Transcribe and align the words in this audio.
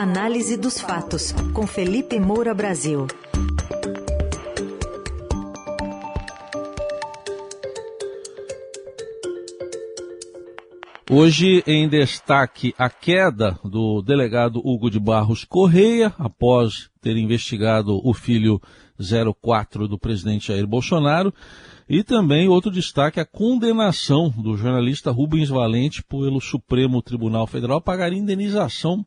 Análise 0.00 0.56
dos 0.56 0.80
fatos, 0.80 1.30
com 1.52 1.66
Felipe 1.66 2.18
Moura 2.18 2.54
Brasil. 2.54 3.06
Hoje, 11.10 11.62
em 11.66 11.86
destaque, 11.86 12.74
a 12.78 12.88
queda 12.88 13.58
do 13.62 14.00
delegado 14.00 14.62
Hugo 14.64 14.90
de 14.90 14.98
Barros 14.98 15.44
Correia, 15.44 16.14
após 16.18 16.88
ter 17.02 17.18
investigado 17.18 18.00
o 18.02 18.14
filho 18.14 18.58
04 19.42 19.86
do 19.86 19.98
presidente 19.98 20.48
Jair 20.48 20.66
Bolsonaro. 20.66 21.30
E 21.86 22.02
também 22.02 22.48
outro 22.48 22.70
destaque, 22.70 23.20
a 23.20 23.26
condenação 23.26 24.30
do 24.30 24.56
jornalista 24.56 25.10
Rubens 25.10 25.50
Valente 25.50 26.02
pelo 26.02 26.40
Supremo 26.40 27.02
Tribunal 27.02 27.46
Federal 27.46 27.76
a 27.76 27.82
pagar 27.82 28.14
indenização 28.14 29.04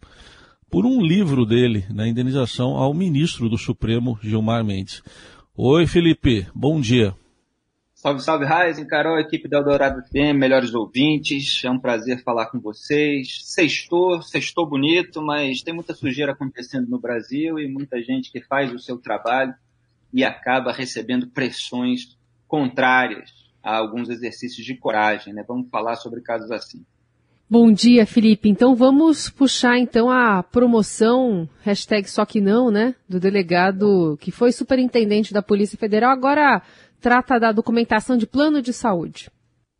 por 0.73 0.87
um 0.87 1.03
livro 1.03 1.45
dele, 1.45 1.85
na 1.91 2.07
indenização 2.07 2.75
ao 2.77 2.95
ministro 2.95 3.47
do 3.47 3.59
Supremo, 3.59 4.17
Gilmar 4.23 4.65
Mendes. 4.65 5.03
Oi, 5.55 5.85
Felipe, 5.85 6.47
bom 6.51 6.81
dia. 6.81 7.15
Salve, 7.93 8.21
salve, 8.21 8.43
Raizen, 8.43 8.87
Carol, 8.87 9.19
equipe 9.19 9.47
da 9.47 9.59
Eldorado 9.59 10.01
FM, 10.07 10.35
melhores 10.35 10.73
ouvintes. 10.73 11.63
É 11.63 11.69
um 11.69 11.77
prazer 11.77 12.23
falar 12.23 12.47
com 12.47 12.59
vocês. 12.59 13.41
Sextou, 13.43 14.19
sextou 14.23 14.67
bonito, 14.67 15.21
mas 15.21 15.61
tem 15.61 15.75
muita 15.75 15.93
sujeira 15.93 16.31
acontecendo 16.31 16.89
no 16.89 16.99
Brasil 16.99 17.59
e 17.59 17.67
muita 17.67 18.01
gente 18.01 18.31
que 18.31 18.41
faz 18.41 18.73
o 18.73 18.79
seu 18.79 18.97
trabalho 18.97 19.53
e 20.11 20.23
acaba 20.23 20.73
recebendo 20.73 21.27
pressões 21.27 22.17
contrárias 22.47 23.29
a 23.61 23.77
alguns 23.77 24.09
exercícios 24.09 24.65
de 24.65 24.75
coragem, 24.75 25.35
né? 25.35 25.45
Vamos 25.47 25.69
falar 25.69 25.97
sobre 25.97 26.19
casos 26.21 26.49
assim. 26.49 26.83
Bom 27.53 27.71
dia, 27.71 28.03
Felipe. 28.07 28.49
Então 28.49 28.75
vamos 28.75 29.29
puxar 29.29 29.77
então 29.77 30.09
a 30.09 30.41
promoção, 30.41 31.47
hashtag 31.61 32.09
só 32.09 32.25
que 32.25 32.41
não, 32.41 32.71
né? 32.71 32.95
Do 33.07 33.19
delegado 33.19 34.17
que 34.19 34.31
foi 34.31 34.51
superintendente 34.51 35.31
da 35.31 35.43
Polícia 35.43 35.77
Federal, 35.77 36.09
agora 36.09 36.63
trata 36.99 37.39
da 37.39 37.51
documentação 37.51 38.17
de 38.17 38.25
plano 38.25 38.59
de 38.59 38.73
saúde. 38.73 39.29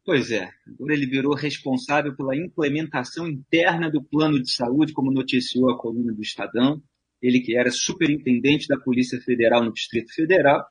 Pois 0.05 0.29
é, 0.29 0.51
agora 0.67 0.93
ele 0.93 1.07
virou 1.07 1.33
responsável 1.33 2.15
pela 2.15 2.37
implementação 2.37 3.27
interna 3.27 3.89
do 3.89 4.03
plano 4.03 4.39
de 4.39 4.51
saúde, 4.51 4.93
como 4.93 5.11
noticiou 5.11 5.71
a 5.71 5.75
coluna 5.79 6.13
do 6.13 6.21
Estadão. 6.21 6.79
Ele 7.19 7.39
que 7.39 7.57
era 7.57 7.71
superintendente 7.71 8.67
da 8.67 8.77
Polícia 8.77 9.19
Federal 9.19 9.63
no 9.63 9.73
Distrito 9.73 10.13
Federal 10.13 10.63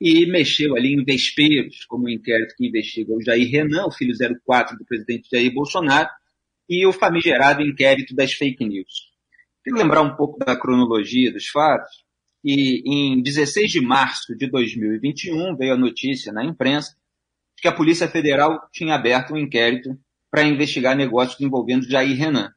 e 0.00 0.24
mexeu 0.24 0.74
ali 0.74 0.94
em 0.94 1.04
vesperos, 1.04 1.84
como 1.84 2.06
o 2.06 2.08
inquérito 2.08 2.54
que 2.56 2.66
investiga 2.66 3.12
o 3.12 3.20
Jair 3.20 3.46
Renan, 3.50 3.84
o 3.84 3.92
filho 3.92 4.14
04 4.46 4.78
do 4.78 4.86
presidente 4.86 5.28
Jair 5.30 5.52
Bolsonaro, 5.52 6.08
e 6.70 6.86
o 6.86 6.92
famigerado 6.92 7.62
inquérito 7.62 8.14
das 8.14 8.32
fake 8.32 8.64
news. 8.64 9.10
Quero 9.64 9.76
lembrar 9.76 10.02
um 10.02 10.14
pouco 10.14 10.38
da 10.38 10.56
cronologia 10.56 11.32
dos 11.32 11.48
fatos, 11.48 12.04
e 12.44 12.82
em 12.86 13.20
16 13.20 13.72
de 13.72 13.80
março 13.80 14.36
de 14.36 14.48
2021 14.48 15.56
veio 15.56 15.74
a 15.74 15.76
notícia 15.76 16.32
na 16.32 16.44
imprensa 16.44 16.92
de 17.56 17.62
que 17.62 17.68
a 17.68 17.72
Polícia 17.72 18.08
Federal 18.08 18.68
tinha 18.72 18.94
aberto 18.94 19.34
um 19.34 19.36
inquérito 19.36 19.98
para 20.30 20.44
investigar 20.44 20.96
negócios 20.96 21.40
envolvendo 21.40 21.90
Jair 21.90 22.16
Renan. 22.16 22.52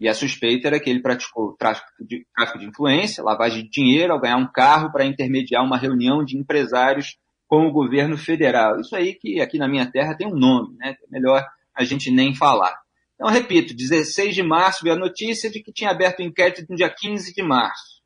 E 0.00 0.08
a 0.08 0.14
suspeita 0.14 0.68
era 0.68 0.80
que 0.80 0.88
ele 0.88 1.02
praticou 1.02 1.54
tráfico 1.58 1.86
de, 2.00 2.26
tráfico 2.34 2.58
de 2.58 2.64
influência, 2.64 3.22
lavagem 3.22 3.64
de 3.64 3.70
dinheiro, 3.70 4.14
ao 4.14 4.20
ganhar 4.20 4.38
um 4.38 4.50
carro 4.50 4.90
para 4.90 5.04
intermediar 5.04 5.62
uma 5.62 5.76
reunião 5.76 6.24
de 6.24 6.38
empresários 6.38 7.18
com 7.46 7.66
o 7.66 7.72
governo 7.72 8.16
federal. 8.16 8.80
Isso 8.80 8.96
aí 8.96 9.14
que 9.14 9.38
aqui 9.38 9.58
na 9.58 9.68
minha 9.68 9.84
terra 9.84 10.16
tem 10.16 10.26
um 10.26 10.34
nome, 10.34 10.74
né? 10.78 10.96
É 11.02 11.10
melhor 11.10 11.44
a 11.74 11.84
gente 11.84 12.10
nem 12.10 12.34
falar. 12.34 12.79
Então, 13.20 13.30
repito, 13.30 13.76
16 13.76 14.34
de 14.34 14.42
março 14.42 14.82
veio 14.82 14.96
a 14.96 14.98
notícia 14.98 15.50
de 15.50 15.62
que 15.62 15.70
tinha 15.70 15.90
aberto 15.90 16.20
o 16.20 16.22
um 16.22 16.26
inquérito 16.26 16.64
no 16.70 16.74
dia 16.74 16.88
15 16.88 17.34
de 17.34 17.42
março. 17.42 18.00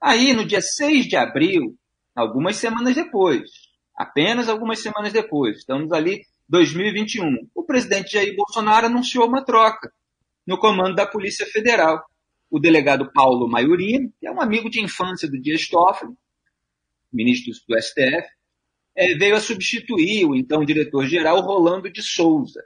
Aí, 0.00 0.32
no 0.32 0.42
dia 0.42 0.62
6 0.62 1.06
de 1.06 1.16
abril, 1.16 1.76
algumas 2.16 2.56
semanas 2.56 2.94
depois, 2.94 3.50
apenas 3.94 4.48
algumas 4.48 4.78
semanas 4.78 5.12
depois, 5.12 5.58
estamos 5.58 5.92
ali 5.92 6.22
2021, 6.48 7.50
o 7.54 7.62
presidente 7.62 8.12
Jair 8.12 8.34
Bolsonaro 8.34 8.86
anunciou 8.86 9.28
uma 9.28 9.44
troca 9.44 9.92
no 10.46 10.56
comando 10.56 10.94
da 10.94 11.06
Polícia 11.06 11.44
Federal. 11.44 12.02
O 12.50 12.58
delegado 12.58 13.12
Paulo 13.12 13.46
Maiorino, 13.50 14.10
que 14.18 14.26
é 14.26 14.32
um 14.32 14.40
amigo 14.40 14.70
de 14.70 14.82
infância 14.82 15.28
do 15.28 15.38
Dias 15.38 15.68
Toffoli, 15.68 16.14
ministro 17.12 17.52
do 17.68 17.78
STF, 17.78 18.26
é, 18.96 19.14
veio 19.14 19.36
a 19.36 19.40
substituir 19.40 20.24
o 20.24 20.34
então 20.34 20.64
diretor-geral 20.64 21.38
Rolando 21.42 21.92
de 21.92 22.02
Souza. 22.02 22.64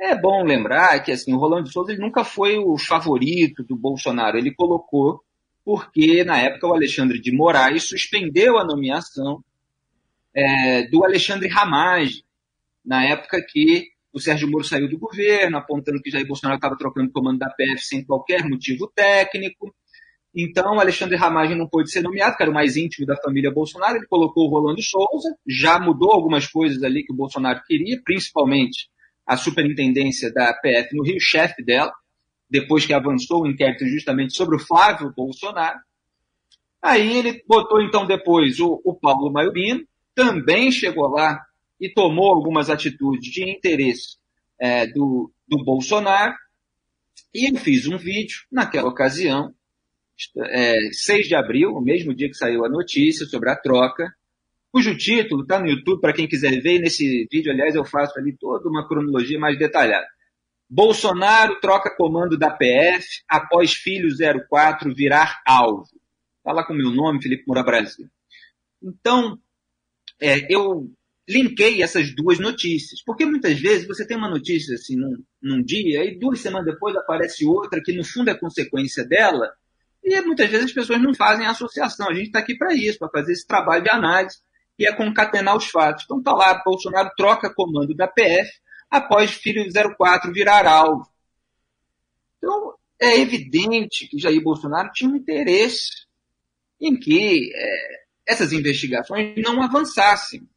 É 0.00 0.16
bom 0.16 0.44
lembrar 0.44 1.00
que 1.00 1.10
assim, 1.10 1.32
o 1.32 1.38
Rolando 1.38 1.64
de 1.64 1.72
Souza 1.72 1.92
ele 1.92 2.00
nunca 2.00 2.24
foi 2.24 2.56
o 2.56 2.78
favorito 2.78 3.64
do 3.64 3.76
Bolsonaro. 3.76 4.38
Ele 4.38 4.54
colocou 4.54 5.22
porque, 5.64 6.24
na 6.24 6.38
época, 6.38 6.66
o 6.66 6.72
Alexandre 6.72 7.20
de 7.20 7.30
Moraes 7.30 7.84
suspendeu 7.88 8.58
a 8.58 8.64
nomeação 8.64 9.44
é, 10.34 10.86
do 10.88 11.04
Alexandre 11.04 11.46
Ramage, 11.46 12.24
na 12.82 13.04
época 13.04 13.44
que 13.46 13.88
o 14.10 14.18
Sérgio 14.18 14.48
Moro 14.50 14.64
saiu 14.64 14.88
do 14.88 14.98
governo, 14.98 15.58
apontando 15.58 16.00
que 16.00 16.10
Jair 16.10 16.26
Bolsonaro 16.26 16.56
estava 16.56 16.74
trocando 16.74 17.10
o 17.10 17.12
comando 17.12 17.40
da 17.40 17.50
PF 17.50 17.84
sem 17.84 18.02
qualquer 18.02 18.48
motivo 18.48 18.90
técnico. 18.94 19.74
Então, 20.34 20.80
Alexandre 20.80 21.16
Ramagem 21.16 21.54
não 21.54 21.68
pôde 21.68 21.90
ser 21.90 22.00
nomeado, 22.00 22.34
que 22.36 22.42
era 22.42 22.50
o 22.50 22.54
mais 22.54 22.76
íntimo 22.76 23.06
da 23.06 23.16
família 23.16 23.52
Bolsonaro. 23.52 23.96
Ele 23.96 24.06
colocou 24.06 24.46
o 24.46 24.50
Rolando 24.50 24.80
Souza, 24.80 25.36
já 25.46 25.78
mudou 25.78 26.12
algumas 26.12 26.46
coisas 26.46 26.82
ali 26.82 27.04
que 27.04 27.12
o 27.12 27.16
Bolsonaro 27.16 27.60
queria, 27.66 28.00
principalmente 28.02 28.88
a 29.28 29.36
superintendência 29.36 30.32
da 30.32 30.54
PF 30.54 30.96
no 30.96 31.04
Rio, 31.04 31.20
chefe 31.20 31.62
dela, 31.62 31.92
depois 32.48 32.86
que 32.86 32.94
avançou 32.94 33.42
o 33.42 33.46
inquérito 33.46 33.86
justamente 33.86 34.34
sobre 34.34 34.56
o 34.56 34.58
Flávio 34.58 35.12
Bolsonaro. 35.14 35.78
Aí 36.80 37.18
ele 37.18 37.44
botou 37.46 37.82
então 37.82 38.06
depois 38.06 38.58
o, 38.58 38.80
o 38.82 38.94
Paulo 38.94 39.30
Maiorino, 39.30 39.86
também 40.14 40.72
chegou 40.72 41.08
lá 41.08 41.38
e 41.78 41.90
tomou 41.90 42.32
algumas 42.32 42.70
atitudes 42.70 43.30
de 43.30 43.50
interesse 43.50 44.16
é, 44.58 44.86
do, 44.86 45.30
do 45.46 45.62
Bolsonaro. 45.62 46.34
E 47.34 47.52
eu 47.52 47.56
fiz 47.60 47.86
um 47.86 47.98
vídeo 47.98 48.38
naquela 48.50 48.88
ocasião, 48.88 49.54
é, 50.38 50.90
6 50.90 51.28
de 51.28 51.34
abril, 51.34 51.72
o 51.72 51.82
mesmo 51.82 52.14
dia 52.14 52.28
que 52.28 52.34
saiu 52.34 52.64
a 52.64 52.68
notícia 52.68 53.26
sobre 53.26 53.50
a 53.50 53.56
troca, 53.56 54.10
cujo 54.78 54.96
título 54.96 55.42
está 55.42 55.58
no 55.58 55.68
YouTube 55.68 56.00
para 56.00 56.12
quem 56.12 56.28
quiser 56.28 56.60
ver. 56.60 56.78
nesse 56.78 57.26
vídeo, 57.30 57.50
aliás, 57.50 57.74
eu 57.74 57.84
faço 57.84 58.16
ali 58.16 58.36
toda 58.38 58.68
uma 58.68 58.86
cronologia 58.86 59.38
mais 59.38 59.58
detalhada. 59.58 60.06
Bolsonaro 60.70 61.58
troca 61.60 61.92
comando 61.96 62.38
da 62.38 62.50
PF 62.50 63.04
após 63.28 63.72
filho 63.72 64.08
04 64.48 64.94
virar 64.94 65.40
alvo. 65.44 65.88
Fala 66.44 66.64
com 66.64 66.72
o 66.72 66.76
meu 66.76 66.90
nome, 66.92 67.20
Felipe 67.20 67.42
Moura 67.46 67.64
Brasil. 67.64 68.06
Então, 68.80 69.36
é, 70.20 70.46
eu 70.48 70.88
linkei 71.28 71.82
essas 71.82 72.14
duas 72.14 72.38
notícias. 72.38 73.02
Porque 73.04 73.26
muitas 73.26 73.58
vezes 73.58 73.88
você 73.88 74.06
tem 74.06 74.16
uma 74.16 74.30
notícia 74.30 74.74
assim 74.76 74.94
num, 74.94 75.24
num 75.42 75.62
dia 75.62 76.04
e 76.04 76.16
duas 76.16 76.40
semanas 76.40 76.72
depois 76.72 76.94
aparece 76.94 77.44
outra 77.44 77.82
que 77.82 77.92
no 77.92 78.04
fundo 78.04 78.30
é 78.30 78.38
consequência 78.38 79.04
dela. 79.04 79.50
E 80.04 80.20
muitas 80.20 80.48
vezes 80.48 80.66
as 80.66 80.72
pessoas 80.72 81.02
não 81.02 81.12
fazem 81.14 81.46
associação. 81.46 82.08
A 82.08 82.14
gente 82.14 82.26
está 82.26 82.38
aqui 82.38 82.56
para 82.56 82.72
isso, 82.74 82.98
para 82.98 83.10
fazer 83.10 83.32
esse 83.32 83.46
trabalho 83.46 83.82
de 83.82 83.90
análise 83.90 84.36
e 84.78 84.86
é 84.86 84.94
concatenar 84.94 85.56
os 85.56 85.66
fatos. 85.66 86.04
Então 86.04 86.18
está 86.18 86.32
lá, 86.32 86.62
Bolsonaro 86.64 87.10
troca 87.16 87.52
comando 87.52 87.94
da 87.94 88.06
PF 88.06 88.50
após 88.90 89.32
filho 89.32 89.64
04 89.96 90.32
virar 90.32 90.66
alvo. 90.66 91.08
Então 92.38 92.74
é 93.00 93.18
evidente 93.18 94.06
que 94.08 94.18
Jair 94.18 94.42
Bolsonaro 94.42 94.90
tinha 94.92 95.10
um 95.10 95.16
interesse 95.16 96.06
em 96.80 96.98
que 96.98 97.50
é, 97.54 98.04
essas 98.26 98.52
investigações 98.52 99.34
não 99.42 99.62
avançassem. 99.62 100.48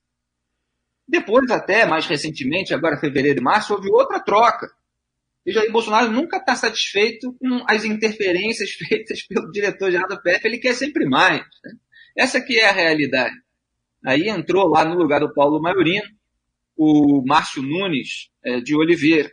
Depois, 1.08 1.50
até 1.52 1.86
mais 1.86 2.06
recentemente, 2.06 2.74
agora 2.74 3.00
fevereiro 3.00 3.40
e 3.40 3.44
março, 3.44 3.74
houve 3.74 3.90
outra 3.92 4.20
troca. 4.20 4.72
E 5.46 5.52
Jair 5.52 5.72
Bolsonaro 5.72 6.12
nunca 6.12 6.38
está 6.38 6.56
satisfeito 6.56 7.34
com 7.34 7.64
as 7.68 7.84
interferências 7.84 8.72
feitas 8.78 9.24
pelo 9.24 9.52
diretor-geral 9.52 10.08
da 10.08 10.18
PF, 10.18 10.48
ele 10.48 10.60
quer 10.60 10.76
sempre 10.76 11.06
mais. 11.06 11.42
Né? 11.64 11.74
Essa 12.16 12.40
que 12.40 12.60
é 12.60 12.70
a 12.70 12.74
realidade. 12.74 13.36
Aí 14.06 14.30
entrou 14.30 14.68
lá 14.68 14.84
no 14.84 14.96
lugar 14.96 15.20
do 15.20 15.34
Paulo 15.34 15.62
Maiorino 15.62 16.08
o 16.76 17.24
Márcio 17.26 17.62
Nunes 17.62 18.30
é, 18.44 18.60
de 18.60 18.76
Oliveira, 18.76 19.32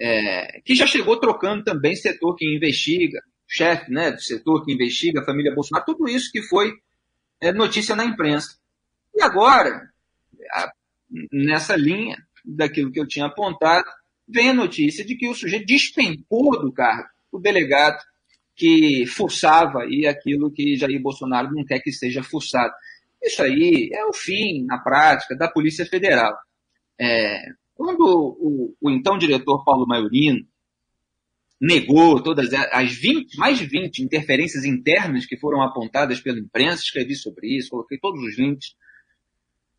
é, 0.00 0.60
que 0.64 0.74
já 0.74 0.86
chegou 0.86 1.18
trocando 1.20 1.62
também 1.62 1.94
setor 1.94 2.34
que 2.36 2.56
investiga, 2.56 3.20
chefe 3.46 3.90
né, 3.90 4.12
do 4.12 4.20
setor 4.20 4.64
que 4.64 4.72
investiga 4.72 5.20
a 5.20 5.24
família 5.24 5.54
Bolsonaro, 5.54 5.84
tudo 5.84 6.08
isso 6.08 6.30
que 6.32 6.42
foi 6.42 6.72
é, 7.40 7.52
notícia 7.52 7.94
na 7.94 8.04
imprensa. 8.04 8.56
E 9.14 9.22
agora, 9.22 9.90
nessa 11.30 11.76
linha 11.76 12.16
daquilo 12.44 12.90
que 12.90 13.00
eu 13.00 13.06
tinha 13.06 13.26
apontado, 13.26 13.86
vem 14.26 14.50
a 14.50 14.54
notícia 14.54 15.04
de 15.04 15.16
que 15.16 15.28
o 15.28 15.34
sujeito 15.34 15.66
despencou 15.66 16.60
do 16.60 16.72
cargo 16.72 17.08
o 17.30 17.38
delegado 17.38 17.98
que 18.56 19.04
forçava 19.06 19.82
aí 19.82 20.06
aquilo 20.06 20.50
que 20.50 20.76
Jair 20.76 21.00
Bolsonaro 21.02 21.52
não 21.52 21.64
quer 21.64 21.80
que 21.80 21.90
seja 21.90 22.22
forçado. 22.22 22.72
Isso 23.24 23.42
aí 23.42 23.90
é 23.92 24.04
o 24.04 24.12
fim, 24.12 24.64
na 24.66 24.78
prática, 24.78 25.34
da 25.36 25.48
Polícia 25.48 25.86
Federal. 25.86 26.36
É, 27.00 27.40
quando 27.74 28.00
o, 28.00 28.76
o, 28.80 28.90
então 28.90 29.16
diretor 29.16 29.64
Paulo 29.64 29.86
Maiorino, 29.86 30.46
negou 31.60 32.22
todas 32.22 32.52
as 32.52 32.92
20, 32.92 33.38
mais 33.38 33.58
de 33.58 33.64
20 33.64 34.00
interferências 34.00 34.64
internas 34.64 35.24
que 35.24 35.38
foram 35.38 35.62
apontadas 35.62 36.20
pela 36.20 36.38
imprensa, 36.38 36.82
escrevi 36.82 37.14
sobre 37.14 37.56
isso, 37.56 37.70
coloquei 37.70 37.98
todos 37.98 38.22
os 38.22 38.38
links. 38.38 38.74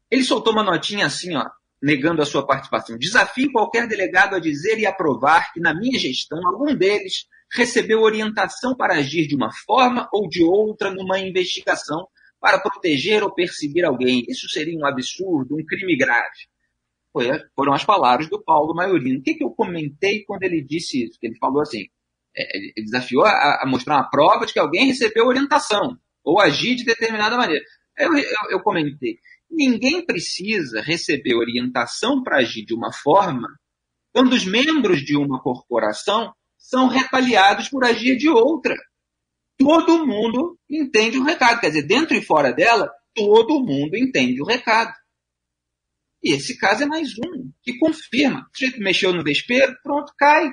Ele 0.09 0.23
soltou 0.23 0.53
uma 0.53 0.63
notinha 0.63 1.05
assim, 1.05 1.35
ó, 1.35 1.45
negando 1.81 2.21
a 2.21 2.25
sua 2.25 2.45
participação. 2.45 2.97
Desafio 2.97 3.51
qualquer 3.51 3.87
delegado 3.87 4.35
a 4.35 4.39
dizer 4.39 4.79
e 4.79 4.85
aprovar 4.85 5.53
que, 5.53 5.59
na 5.59 5.73
minha 5.73 5.99
gestão, 5.99 6.39
algum 6.47 6.75
deles 6.75 7.27
recebeu 7.51 8.01
orientação 8.01 8.75
para 8.75 8.95
agir 8.95 9.27
de 9.27 9.35
uma 9.35 9.51
forma 9.65 10.09
ou 10.11 10.27
de 10.27 10.43
outra 10.43 10.91
numa 10.91 11.19
investigação 11.19 12.07
para 12.45 12.59
proteger 12.59 13.23
ou 13.23 13.33
perseguir 13.33 13.83
alguém. 13.83 14.23
Isso 14.29 14.47
seria 14.47 14.77
um 14.77 14.85
absurdo, 14.85 15.55
um 15.55 15.65
crime 15.65 15.97
grave. 15.97 16.45
Foi, 17.11 17.25
foram 17.55 17.73
as 17.73 17.83
palavras 17.83 18.29
do 18.29 18.39
Paulo 18.39 18.75
Maiorino. 18.75 19.17
O 19.17 19.23
que, 19.23 19.33
que 19.33 19.43
eu 19.43 19.49
comentei 19.49 20.23
quando 20.25 20.43
ele 20.43 20.61
disse 20.63 21.05
isso? 21.05 21.19
Que 21.19 21.25
ele 21.25 21.37
falou 21.39 21.63
assim, 21.63 21.87
é, 22.37 22.57
ele 22.57 22.85
desafiou 22.85 23.25
a, 23.25 23.63
a, 23.63 23.65
mostrar 23.65 23.95
uma 23.95 24.11
prova 24.11 24.45
de 24.45 24.53
que 24.53 24.59
alguém 24.59 24.85
recebeu 24.85 25.25
orientação 25.25 25.97
ou 26.23 26.39
agir 26.39 26.75
de 26.75 26.85
determinada 26.85 27.35
maneira. 27.35 27.65
Eu, 27.97 28.15
eu, 28.15 28.51
eu 28.51 28.59
comentei, 28.61 29.17
ninguém 29.49 30.05
precisa 30.05 30.81
receber 30.81 31.33
orientação 31.33 32.21
para 32.21 32.37
agir 32.37 32.63
de 32.63 32.75
uma 32.75 32.93
forma 32.93 33.47
quando 34.13 34.33
os 34.33 34.45
membros 34.45 34.99
de 34.99 35.17
uma 35.17 35.41
corporação 35.41 36.31
são 36.59 36.89
retaliados 36.89 37.69
por 37.69 37.83
agir 37.83 38.17
de 38.17 38.29
outra. 38.29 38.75
Todo 39.57 40.05
mundo 40.05 40.59
entende 40.69 41.17
o 41.17 41.23
recado. 41.23 41.61
Quer 41.61 41.67
dizer, 41.67 41.83
dentro 41.83 42.15
e 42.15 42.21
fora 42.21 42.51
dela, 42.51 42.91
todo 43.13 43.63
mundo 43.63 43.95
entende 43.95 44.41
o 44.41 44.45
recado. 44.45 44.93
E 46.21 46.33
esse 46.33 46.57
caso 46.57 46.83
é 46.83 46.85
mais 46.85 47.09
um, 47.19 47.51
que 47.61 47.77
confirma. 47.77 48.41
O 48.41 48.57
sujeito 48.57 48.81
mexeu 48.81 49.13
no 49.13 49.23
vespeiro, 49.23 49.75
pronto, 49.83 50.11
cai. 50.17 50.49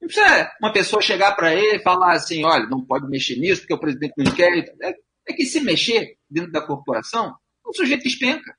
Não 0.00 0.08
precisa 0.08 0.52
uma 0.60 0.72
pessoa 0.72 1.02
chegar 1.02 1.34
para 1.36 1.54
ele 1.54 1.76
e 1.76 1.82
falar 1.82 2.12
assim, 2.12 2.44
olha, 2.44 2.66
não 2.66 2.84
pode 2.84 3.08
mexer 3.08 3.36
nisso 3.36 3.62
porque 3.62 3.74
o 3.74 3.80
presidente 3.80 4.14
não 4.16 4.34
quer. 4.34 4.50
É, 4.82 4.94
é 5.28 5.32
que 5.32 5.44
se 5.44 5.60
mexer 5.60 6.16
dentro 6.28 6.50
da 6.50 6.66
corporação, 6.66 7.34
o 7.64 7.74
sujeito 7.74 8.06
espenca. 8.06 8.56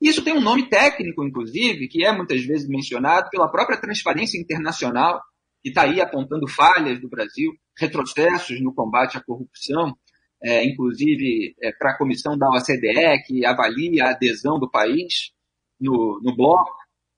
Isso 0.00 0.24
tem 0.24 0.32
um 0.32 0.40
nome 0.40 0.68
técnico, 0.68 1.22
inclusive, 1.22 1.88
que 1.88 2.04
é 2.04 2.10
muitas 2.10 2.42
vezes 2.42 2.66
mencionado 2.66 3.28
pela 3.28 3.50
própria 3.50 3.78
Transparência 3.78 4.40
Internacional, 4.40 5.20
que 5.62 5.68
está 5.68 5.82
aí 5.82 6.00
apontando 6.00 6.48
falhas 6.48 6.98
do 7.00 7.08
Brasil, 7.08 7.52
retrocessos 7.80 8.60
no 8.60 8.74
combate 8.74 9.16
à 9.16 9.20
corrupção, 9.20 9.96
é, 10.42 10.64
inclusive 10.64 11.54
é, 11.62 11.72
para 11.72 11.92
a 11.92 11.98
comissão 11.98 12.36
da 12.36 12.48
OCDE, 12.48 13.22
que 13.26 13.44
avalia 13.44 14.04
a 14.04 14.10
adesão 14.10 14.58
do 14.58 14.70
país 14.70 15.32
no, 15.80 16.20
no 16.22 16.36
bloco, 16.36 16.70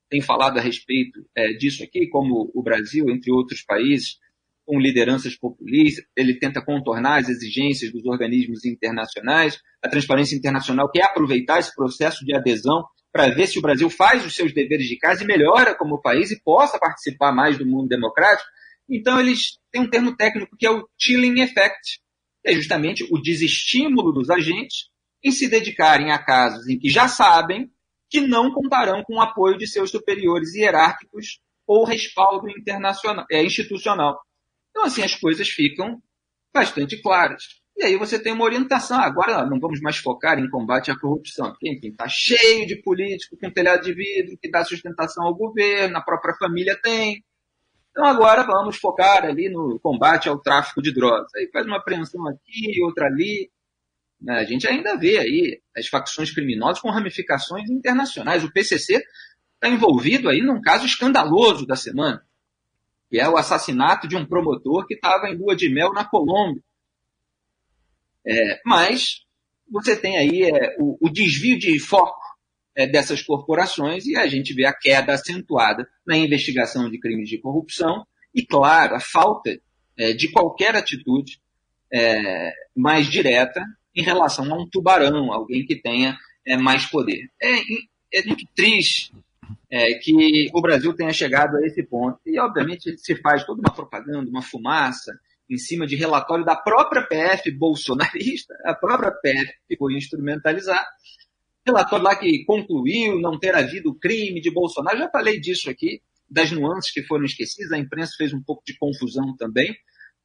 tem 0.08 0.20
falado 0.20 0.58
a 0.58 0.60
respeito 0.60 1.24
é, 1.36 1.52
disso 1.54 1.82
aqui, 1.82 2.06
como 2.08 2.50
o 2.54 2.62
Brasil, 2.62 3.08
entre 3.10 3.32
outros 3.32 3.62
países, 3.62 4.18
com 4.64 4.78
lideranças 4.78 5.36
populistas, 5.36 6.04
ele 6.16 6.38
tenta 6.38 6.64
contornar 6.64 7.18
as 7.18 7.28
exigências 7.28 7.90
dos 7.90 8.04
organismos 8.04 8.64
internacionais. 8.64 9.58
A 9.82 9.88
Transparência 9.88 10.36
Internacional 10.36 10.88
quer 10.90 11.04
aproveitar 11.04 11.58
esse 11.58 11.74
processo 11.74 12.24
de 12.24 12.34
adesão 12.34 12.84
para 13.12 13.28
ver 13.34 13.46
se 13.46 13.58
o 13.58 13.62
Brasil 13.62 13.90
faz 13.90 14.24
os 14.24 14.34
seus 14.34 14.54
deveres 14.54 14.86
de 14.86 14.96
casa 14.96 15.24
e 15.24 15.26
melhora 15.26 15.74
como 15.74 16.00
país 16.00 16.30
e 16.30 16.40
possa 16.42 16.78
participar 16.78 17.32
mais 17.32 17.58
do 17.58 17.66
mundo 17.66 17.88
democrático. 17.88 18.48
Então, 18.92 19.18
eles 19.18 19.58
têm 19.70 19.80
um 19.80 19.88
termo 19.88 20.14
técnico 20.14 20.54
que 20.56 20.66
é 20.66 20.70
o 20.70 20.86
chilling 20.98 21.40
effect, 21.40 22.00
é 22.44 22.54
justamente 22.54 23.06
o 23.10 23.18
desestímulo 23.18 24.12
dos 24.12 24.28
agentes 24.28 24.90
em 25.24 25.30
se 25.30 25.48
dedicarem 25.48 26.10
a 26.10 26.18
casos 26.18 26.68
em 26.68 26.78
que 26.78 26.90
já 26.90 27.08
sabem 27.08 27.70
que 28.10 28.20
não 28.20 28.52
contarão 28.52 29.02
com 29.02 29.14
o 29.14 29.20
apoio 29.20 29.56
de 29.56 29.66
seus 29.66 29.90
superiores 29.90 30.54
hierárquicos 30.54 31.40
ou 31.66 31.84
respaldo 31.84 32.50
internacional, 32.50 33.24
é, 33.30 33.42
institucional. 33.42 34.20
Então, 34.70 34.84
assim, 34.84 35.02
as 35.02 35.14
coisas 35.14 35.48
ficam 35.48 36.02
bastante 36.52 37.00
claras. 37.00 37.62
E 37.74 37.84
aí 37.84 37.96
você 37.96 38.18
tem 38.18 38.32
uma 38.32 38.44
orientação. 38.44 39.00
Agora 39.00 39.46
não 39.46 39.58
vamos 39.58 39.80
mais 39.80 39.96
focar 39.96 40.38
em 40.38 40.50
combate 40.50 40.90
à 40.90 40.98
corrupção. 40.98 41.56
Quem 41.58 41.78
está 41.82 42.06
cheio 42.08 42.66
de 42.66 42.82
político 42.82 43.38
com 43.38 43.50
telhado 43.50 43.82
de 43.84 43.94
vidro, 43.94 44.36
que 44.36 44.50
dá 44.50 44.62
sustentação 44.64 45.24
ao 45.24 45.34
governo, 45.34 45.96
a 45.96 46.02
própria 46.02 46.34
família 46.34 46.78
tem. 46.82 47.24
Então 47.92 48.04
agora 48.04 48.42
vamos 48.42 48.76
focar 48.76 49.24
ali 49.24 49.48
no 49.48 49.78
combate 49.80 50.28
ao 50.28 50.40
tráfico 50.40 50.82
de 50.82 50.92
drogas. 50.92 51.32
Aí 51.36 51.48
faz 51.52 51.64
uma 51.64 51.76
apreensão 51.76 52.26
aqui, 52.26 52.82
outra 52.82 53.06
ali. 53.06 53.48
Né? 54.20 54.34
A 54.34 54.44
gente 54.44 54.66
ainda 54.66 54.96
vê 54.96 55.18
aí 55.18 55.62
as 55.76 55.86
facções 55.86 56.32
criminosas 56.32 56.80
com 56.80 56.90
ramificações 56.90 57.70
internacionais. 57.70 58.42
O 58.42 58.52
PCC 58.52 59.04
está 59.54 59.68
envolvido 59.68 60.28
aí 60.28 60.42
num 60.42 60.60
caso 60.60 60.84
escandaloso 60.84 61.64
da 61.66 61.76
semana 61.76 62.26
que 63.12 63.20
é 63.20 63.28
o 63.28 63.36
assassinato 63.36 64.08
de 64.08 64.16
um 64.16 64.24
promotor 64.24 64.86
que 64.86 64.94
estava 64.94 65.28
em 65.28 65.36
lua 65.36 65.54
de 65.54 65.68
mel 65.68 65.92
na 65.92 66.02
Colômbia. 66.02 66.62
É, 68.26 68.58
mas 68.64 69.26
você 69.70 69.94
tem 69.94 70.16
aí 70.16 70.44
é, 70.44 70.74
o, 70.78 70.96
o, 70.98 71.10
desvio 71.10 71.58
de 71.58 71.78
foco 71.78 72.18
é, 72.74 72.86
dessas 72.86 73.22
corporações 73.22 74.06
e 74.06 74.16
a 74.16 74.26
gente 74.26 74.54
vê 74.54 74.64
a 74.64 74.72
queda 74.72 75.12
acentuada 75.12 75.88
na 76.06 76.16
investigação 76.16 76.90
de 76.90 76.98
crimes 76.98 77.28
de 77.28 77.38
corrupção 77.38 78.06
e, 78.34 78.44
claro, 78.44 78.94
a 78.94 79.00
falta 79.00 79.58
é, 79.96 80.12
de 80.12 80.30
qualquer 80.30 80.74
atitude 80.74 81.40
é, 81.92 82.52
mais 82.74 83.06
direta 83.06 83.62
em 83.94 84.02
relação 84.02 84.52
a 84.52 84.56
um 84.56 84.66
tubarão, 84.66 85.32
alguém 85.32 85.66
que 85.66 85.76
tenha 85.76 86.16
é, 86.46 86.56
mais 86.56 86.86
poder. 86.86 87.30
É, 87.40 88.18
é 88.20 88.24
muito 88.24 88.46
triste 88.54 89.12
é, 89.70 89.94
que 89.94 90.50
o 90.52 90.60
Brasil 90.60 90.94
tenha 90.94 91.12
chegado 91.12 91.56
a 91.56 91.66
esse 91.66 91.82
ponto. 91.82 92.18
E, 92.26 92.38
obviamente, 92.38 92.96
se 92.98 93.14
faz 93.16 93.44
toda 93.44 93.60
uma 93.60 93.74
propaganda, 93.74 94.28
uma 94.28 94.42
fumaça, 94.42 95.12
em 95.48 95.58
cima 95.58 95.86
de 95.86 95.96
relatório 95.96 96.44
da 96.44 96.56
própria 96.56 97.02
PF 97.02 97.50
bolsonarista, 97.50 98.54
a 98.64 98.74
própria 98.74 99.10
PF 99.10 99.52
ficou 99.68 99.90
instrumentalizada. 99.90 100.86
Relatório 101.66 102.04
lá 102.04 102.16
que 102.16 102.44
concluiu 102.44 103.20
não 103.20 103.38
ter 103.38 103.54
havido 103.54 103.94
crime 103.94 104.40
de 104.40 104.50
Bolsonaro. 104.50 104.98
Já 104.98 105.08
falei 105.08 105.38
disso 105.38 105.70
aqui, 105.70 106.02
das 106.28 106.50
nuances 106.50 106.90
que 106.90 107.02
foram 107.04 107.24
esquecidas, 107.24 107.72
a 107.72 107.78
imprensa 107.78 108.14
fez 108.16 108.32
um 108.32 108.42
pouco 108.42 108.62
de 108.66 108.76
confusão 108.76 109.36
também. 109.36 109.74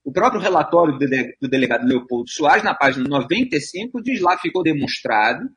O 0.04 0.12
próprio 0.12 0.42
relatório 0.42 0.98
do 0.98 1.50
delegado 1.50 1.86
Leopoldo 1.86 2.30
Soares, 2.30 2.64
na 2.64 2.74
página 2.74 3.08
95, 3.08 4.02
diz 4.02 4.22
lá 4.22 4.38
ficou 4.38 4.64
demonstrado 4.64 5.48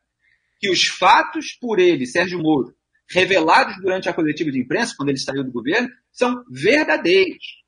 que 0.59 0.69
os 0.69 0.87
fatos 0.87 1.53
por 1.53 1.79
ele, 1.79 2.05
Sérgio 2.05 2.43
Moro, 2.43 2.75
revelados 3.09 3.77
durante 3.81 4.09
a 4.09 4.13
coletiva 4.13 4.51
de 4.51 4.61
imprensa, 4.61 4.95
quando 4.97 5.09
ele 5.09 5.19
saiu 5.19 5.43
do 5.43 5.53
governo, 5.53 5.89
são 6.13 6.45
verdadeiros. 6.51 7.63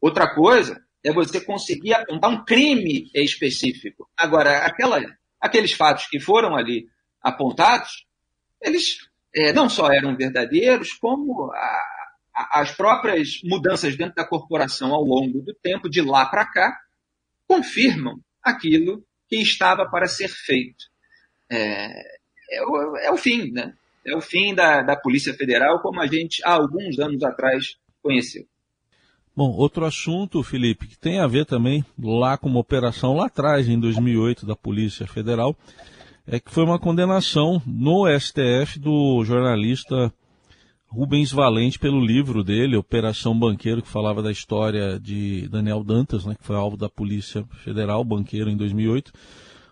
Outra 0.00 0.34
coisa 0.34 0.82
é 1.04 1.12
você 1.12 1.40
conseguir 1.40 1.94
apontar 1.94 2.30
um 2.30 2.44
crime 2.44 3.10
específico. 3.14 4.08
Agora, 4.16 4.58
aquela, 4.64 5.00
aqueles 5.42 5.72
fatos 5.72 6.06
que 6.06 6.20
foram 6.20 6.56
ali 6.56 6.86
apontados, 7.20 8.06
eles 8.60 8.98
é, 9.34 9.52
não 9.52 9.68
só 9.68 9.92
eram 9.92 10.16
verdadeiros, 10.16 10.92
como 10.94 11.50
a, 11.52 11.80
a, 12.34 12.60
as 12.60 12.70
próprias 12.70 13.40
mudanças 13.42 13.96
dentro 13.96 14.14
da 14.14 14.26
corporação 14.26 14.94
ao 14.94 15.02
longo 15.02 15.42
do 15.42 15.52
tempo, 15.54 15.90
de 15.90 16.00
lá 16.00 16.26
para 16.26 16.46
cá, 16.46 16.78
confirmam 17.48 18.20
aquilo 18.42 19.04
que 19.28 19.36
estava 19.36 19.90
para 19.90 20.06
ser 20.06 20.28
feito. 20.28 20.84
É, 21.50 21.88
é, 22.50 22.64
o, 22.64 22.96
é 22.98 23.10
o 23.10 23.16
fim, 23.16 23.50
né? 23.50 23.74
é 24.06 24.16
o 24.16 24.20
fim 24.20 24.54
da, 24.54 24.82
da 24.82 24.96
Polícia 24.96 25.34
Federal 25.34 25.80
como 25.80 26.00
a 26.00 26.06
gente 26.06 26.42
há 26.44 26.52
alguns 26.52 26.98
anos 26.98 27.22
atrás 27.22 27.76
conheceu. 28.02 28.46
Bom, 29.34 29.50
outro 29.50 29.84
assunto, 29.86 30.42
Felipe, 30.42 30.86
que 30.86 30.98
tem 30.98 31.18
a 31.18 31.26
ver 31.26 31.46
também 31.46 31.84
lá 31.98 32.36
com 32.36 32.48
uma 32.48 32.60
operação 32.60 33.14
lá 33.14 33.26
atrás, 33.26 33.68
em 33.68 33.80
2008, 33.80 34.44
da 34.44 34.54
Polícia 34.54 35.06
Federal, 35.06 35.56
é 36.26 36.38
que 36.38 36.50
foi 36.50 36.64
uma 36.64 36.78
condenação 36.78 37.62
no 37.66 38.06
STF 38.18 38.78
do 38.78 39.24
jornalista 39.24 40.12
Rubens 40.86 41.32
Valente 41.32 41.78
pelo 41.78 42.04
livro 42.04 42.44
dele, 42.44 42.76
Operação 42.76 43.38
Banqueiro, 43.38 43.80
que 43.80 43.88
falava 43.88 44.22
da 44.22 44.30
história 44.30 45.00
de 45.00 45.48
Daniel 45.48 45.82
Dantas, 45.82 46.26
né, 46.26 46.34
que 46.38 46.44
foi 46.44 46.56
alvo 46.56 46.76
da 46.76 46.88
Polícia 46.88 47.44
Federal, 47.64 48.04
banqueiro, 48.04 48.50
em 48.50 48.56
2008 48.56 49.12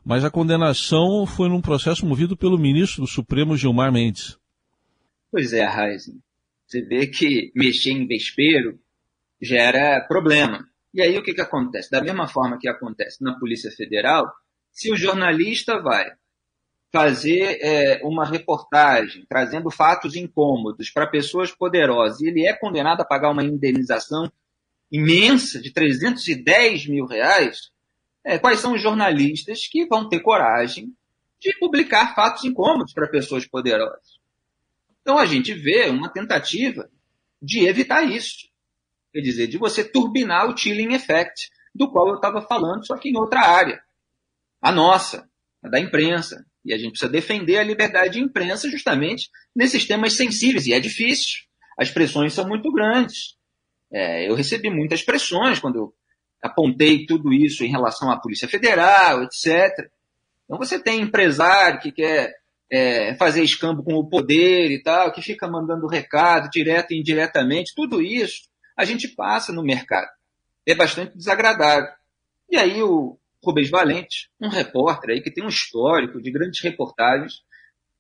mas 0.05 0.25
a 0.25 0.31
condenação 0.31 1.27
foi 1.27 1.49
num 1.49 1.61
processo 1.61 2.07
movido 2.07 2.37
pelo 2.37 2.59
ministro 2.59 3.03
do 3.03 3.07
Supremo 3.07 3.57
Gilmar 3.57 3.93
Mendes. 3.93 4.39
Pois 5.31 5.53
é, 5.53 5.65
Raizen. 5.65 6.21
Você 6.67 6.83
vê 6.83 7.07
que 7.07 7.53
mexer 7.55 7.93
em 7.93 8.07
vespeiro 8.07 8.79
gera 9.41 10.01
problema. 10.07 10.69
E 10.93 11.01
aí 11.03 11.17
o 11.17 11.23
que, 11.23 11.35
que 11.35 11.41
acontece? 11.41 11.91
Da 11.91 12.03
mesma 12.03 12.29
forma 12.29 12.59
que 12.59 12.69
acontece 12.69 13.23
na 13.23 13.39
Polícia 13.39 13.71
Federal, 13.71 14.31
se 14.73 14.93
o 14.93 14.97
jornalista 14.97 15.81
vai 15.81 16.13
fazer 16.93 17.59
é, 17.61 18.01
uma 18.03 18.27
reportagem 18.27 19.25
trazendo 19.29 19.71
fatos 19.71 20.17
incômodos 20.17 20.91
para 20.91 21.07
pessoas 21.07 21.53
poderosas 21.53 22.21
e 22.21 22.29
ele 22.29 22.47
é 22.47 22.53
condenado 22.53 23.01
a 23.01 23.05
pagar 23.05 23.31
uma 23.31 23.45
indenização 23.45 24.31
imensa 24.91 25.61
de 25.61 25.73
310 25.73 26.89
mil 26.89 27.07
reais, 27.07 27.71
é, 28.25 28.39
quais 28.39 28.59
são 28.59 28.75
os 28.75 28.83
jornalistas 28.83 29.69
que 29.69 29.87
vão 29.87 30.09
ter 30.09 30.21
coragem 30.21 30.93
de 31.39 31.57
publicar 31.59 32.15
fatos 32.15 32.45
incômodos 32.45 32.93
para 32.93 33.09
pessoas 33.09 33.47
poderosas. 33.47 34.19
Então 35.01 35.17
a 35.17 35.25
gente 35.25 35.55
vê 35.55 35.89
uma 35.89 36.09
tentativa 36.09 36.91
de 37.41 37.67
evitar 37.67 38.03
isso. 38.03 38.50
Quer 39.13 39.21
dizer, 39.21 39.47
de 39.49 39.59
você 39.59 39.83
turbinar 39.83 40.49
o 40.49 40.57
chilling 40.57 40.95
effect, 40.95 41.51
do 41.75 41.91
qual 41.91 42.09
eu 42.09 42.17
estava 42.17 42.41
falando, 42.43 42.87
só 42.87 42.97
que 42.97 43.09
em 43.09 43.17
outra 43.17 43.41
área. 43.41 43.81
A 44.63 44.71
nossa, 44.71 45.29
a 45.63 45.69
da 45.69 45.81
imprensa. 45.81 46.45
E 46.65 46.75
a 46.75 46.79
gente 46.79 46.91
precisa 46.91 47.11
defender 47.11 47.59
a 47.59 47.65
liberdade 47.65 48.15
de 48.15 48.21
imprensa 48.21 48.69
justamente 48.69 49.29
nesses 49.55 49.87
temas 49.87 50.13
sensíveis. 50.15 50.67
E 50.67 50.73
é 50.73 50.81
difícil. 50.81 51.41
As 51.79 51.91
pressões 51.91 52.35
são 52.35 52.47
muito 52.47 52.71
grandes. 52.71 53.37
É, 53.93 54.29
eu 54.29 54.35
recebi 54.35 54.71
muitas 54.71 55.03
pressões 55.03 55.59
quando 55.59 55.77
eu 55.77 55.95
apontei 56.43 57.07
tudo 57.07 57.33
isso 57.33 57.65
em 57.65 57.71
relação 57.71 58.11
à 58.11 58.21
Polícia 58.21 58.47
Federal, 58.47 59.23
etc. 59.25 59.71
Então 60.45 60.59
você 60.59 60.79
tem 60.79 61.01
empresário 61.01 61.81
que 61.81 61.91
quer 61.91 62.33
é, 62.71 63.15
fazer 63.15 63.43
escambo 63.43 63.83
com 63.83 63.95
o 63.95 64.09
poder 64.09 64.71
e 64.71 64.83
tal, 64.83 65.13
que 65.13 65.23
fica 65.23 65.49
mandando 65.49 65.87
recado 65.87 66.51
direto 66.51 66.93
e 66.93 67.01
indiretamente, 67.01 67.73
tudo 67.75 68.01
isso 68.01 68.50
a 68.81 68.85
gente 68.85 69.09
passa 69.09 69.53
no 69.53 69.63
mercado. 69.63 70.09
É 70.67 70.75
bastante 70.75 71.17
desagradável. 71.17 71.91
E 72.49 72.57
aí 72.57 72.83
o 72.83 73.19
Rubens 73.43 73.71
Valente, 73.71 74.31
um 74.41 74.49
repórter 74.49 75.11
aí 75.11 75.23
que 75.23 75.31
tem 75.31 75.45
um 75.45 75.49
histórico 75.49 76.21
de 76.21 76.31
grandes 76.31 76.61
reportagens, 76.61 77.43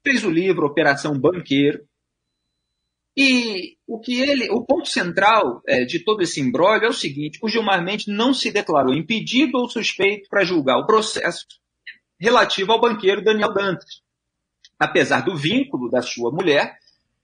fez 0.02 0.24
o 0.24 0.30
livro 0.30 0.66
Operação 0.66 1.18
Banqueiro. 1.18 1.86
E 3.16 3.76
o 3.86 3.98
que 3.98 4.20
ele, 4.20 4.48
o 4.50 4.64
ponto 4.64 4.88
central 4.88 5.62
é, 5.66 5.84
de 5.84 5.98
todo 6.04 6.22
esse 6.22 6.40
embrólio 6.40 6.86
é 6.86 6.88
o 6.88 6.94
seguinte: 6.94 7.38
o 7.42 7.48
Gilmar 7.48 7.82
Mendes 7.82 8.06
não 8.06 8.32
se 8.32 8.50
declarou 8.50 8.94
impedido 8.94 9.58
ou 9.58 9.68
suspeito 9.68 10.28
para 10.28 10.44
julgar 10.44 10.78
o 10.78 10.86
processo 10.86 11.46
relativo 12.18 12.72
ao 12.72 12.80
banqueiro 12.80 13.22
Daniel 13.22 13.52
Dantas 13.52 14.02
apesar 14.80 15.20
do 15.20 15.36
vínculo 15.36 15.90
da 15.90 16.00
sua 16.00 16.32
mulher, 16.32 16.78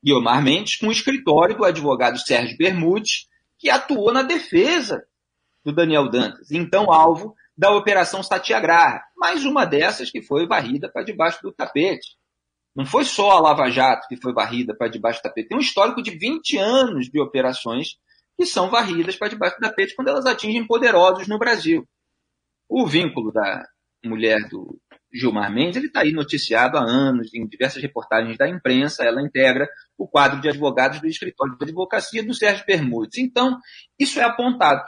Guiomar 0.04 0.42
Mendes, 0.42 0.76
com 0.76 0.88
o 0.88 0.92
escritório 0.92 1.56
do 1.56 1.64
advogado 1.64 2.18
Sérgio 2.18 2.58
Bermudes, 2.58 3.28
que 3.58 3.70
atuou 3.70 4.12
na 4.12 4.22
defesa 4.22 5.04
do 5.64 5.72
Daniel 5.72 6.08
Dantas, 6.08 6.50
então 6.50 6.92
alvo 6.92 7.34
da 7.56 7.74
Operação 7.74 8.22
Satyagraha, 8.22 9.02
mais 9.16 9.44
uma 9.44 9.64
dessas 9.64 10.10
que 10.10 10.22
foi 10.22 10.46
varrida 10.46 10.90
para 10.90 11.04
debaixo 11.04 11.42
do 11.42 11.52
tapete. 11.52 12.16
Não 12.74 12.84
foi 12.84 13.04
só 13.04 13.30
a 13.30 13.40
Lava 13.40 13.70
Jato 13.70 14.06
que 14.08 14.20
foi 14.20 14.32
varrida 14.32 14.76
para 14.76 14.88
debaixo 14.88 15.20
do 15.20 15.22
tapete, 15.22 15.48
tem 15.48 15.56
um 15.56 15.60
histórico 15.60 16.02
de 16.02 16.10
20 16.10 16.58
anos 16.58 17.08
de 17.08 17.20
operações 17.20 17.96
que 18.36 18.44
são 18.44 18.70
varridas 18.70 19.16
para 19.16 19.28
debaixo 19.28 19.56
do 19.56 19.60
tapete 19.60 19.96
quando 19.96 20.08
elas 20.08 20.26
atingem 20.26 20.66
poderosos 20.66 21.26
no 21.26 21.38
Brasil. 21.38 21.88
O 22.68 22.86
vínculo 22.86 23.32
da 23.32 23.66
mulher 24.04 24.46
do 24.48 24.78
Gilmar 25.12 25.52
Mendes, 25.52 25.76
ele 25.76 25.86
está 25.86 26.00
aí 26.00 26.12
noticiado 26.12 26.76
há 26.76 26.82
anos, 26.82 27.32
em 27.32 27.46
diversas 27.46 27.82
reportagens 27.82 28.36
da 28.36 28.48
imprensa, 28.48 29.04
ela 29.04 29.22
integra 29.22 29.68
o 29.96 30.06
quadro 30.06 30.40
de 30.40 30.48
advogados 30.48 31.00
do 31.00 31.06
escritório 31.06 31.56
de 31.56 31.64
advocacia 31.64 32.24
do 32.24 32.34
Sérgio 32.34 32.66
Bermudes. 32.66 33.18
Então, 33.18 33.58
isso 33.98 34.20
é 34.20 34.24
apontado 34.24 34.84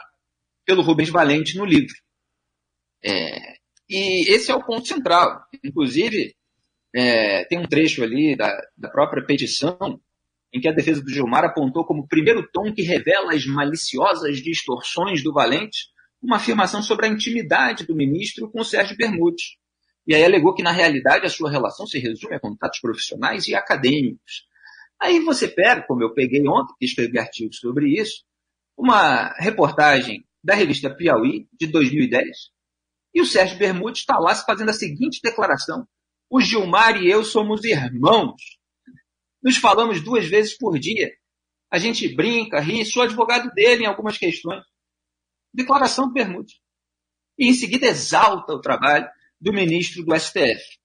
pelo 0.65 0.81
Rubens 0.81 1.09
Valente 1.09 1.57
no 1.57 1.65
livro. 1.65 1.95
É, 3.03 3.55
e 3.89 4.31
esse 4.31 4.51
é 4.51 4.55
o 4.55 4.63
ponto 4.63 4.87
central. 4.87 5.41
Inclusive, 5.63 6.35
é, 6.93 7.45
tem 7.45 7.57
um 7.57 7.67
trecho 7.67 8.03
ali 8.03 8.35
da, 8.35 8.55
da 8.77 8.89
própria 8.89 9.25
petição 9.25 9.99
em 10.53 10.59
que 10.59 10.67
a 10.67 10.73
defesa 10.73 11.01
do 11.01 11.09
Gilmar 11.09 11.45
apontou 11.45 11.85
como 11.85 12.07
primeiro 12.07 12.47
tom 12.51 12.73
que 12.73 12.81
revela 12.81 13.33
as 13.33 13.45
maliciosas 13.45 14.37
distorções 14.37 15.23
do 15.23 15.33
Valente 15.33 15.87
uma 16.21 16.35
afirmação 16.35 16.81
sobre 16.81 17.05
a 17.05 17.09
intimidade 17.09 17.85
do 17.85 17.95
ministro 17.95 18.49
com 18.51 18.61
o 18.61 18.65
Sérgio 18.65 18.97
Bermudes 18.97 19.57
e 20.09 20.15
aí 20.15 20.25
alegou 20.25 20.55
que, 20.55 20.63
na 20.63 20.71
realidade, 20.71 21.27
a 21.27 21.29
sua 21.29 21.51
relação 21.51 21.85
se 21.85 21.99
resume 21.99 22.33
a 22.33 22.39
contatos 22.39 22.79
profissionais 22.79 23.47
e 23.47 23.53
acadêmicos. 23.53 24.47
Aí 24.99 25.19
você 25.19 25.47
pega, 25.47 25.85
como 25.85 26.01
eu 26.01 26.15
peguei 26.15 26.41
ontem, 26.47 26.73
que 26.79 26.85
escrevi 26.85 27.19
artigos 27.19 27.57
sobre 27.57 27.93
isso, 27.93 28.25
uma 28.75 29.31
reportagem 29.37 30.25
da 30.43 30.55
revista 30.55 30.89
Piauí, 30.89 31.47
de 31.53 31.67
2010, 31.67 32.25
e 33.13 33.21
o 33.21 33.25
Sérgio 33.25 33.59
Bermudes 33.59 33.99
está 34.01 34.17
lá 34.17 34.33
fazendo 34.33 34.69
a 34.69 34.73
seguinte 34.73 35.21
declaração: 35.23 35.87
O 36.27 36.41
Gilmar 36.41 36.99
e 36.99 37.07
eu 37.07 37.23
somos 37.23 37.63
irmãos. 37.63 38.41
Nos 39.43 39.57
falamos 39.57 40.01
duas 40.01 40.25
vezes 40.25 40.57
por 40.57 40.79
dia. 40.79 41.11
A 41.69 41.77
gente 41.77 42.15
brinca, 42.15 42.59
ri, 42.59 42.83
sou 42.83 43.03
advogado 43.03 43.51
dele 43.51 43.83
em 43.83 43.87
algumas 43.87 44.17
questões. 44.17 44.63
Declaração 45.53 46.07
do 46.07 46.13
Bermudes. 46.13 46.55
E 47.37 47.47
em 47.47 47.53
seguida 47.53 47.85
exalta 47.85 48.53
o 48.53 48.59
trabalho 48.59 49.07
do 49.39 49.53
ministro 49.53 50.03
do 50.03 50.15
STF. 50.19 50.79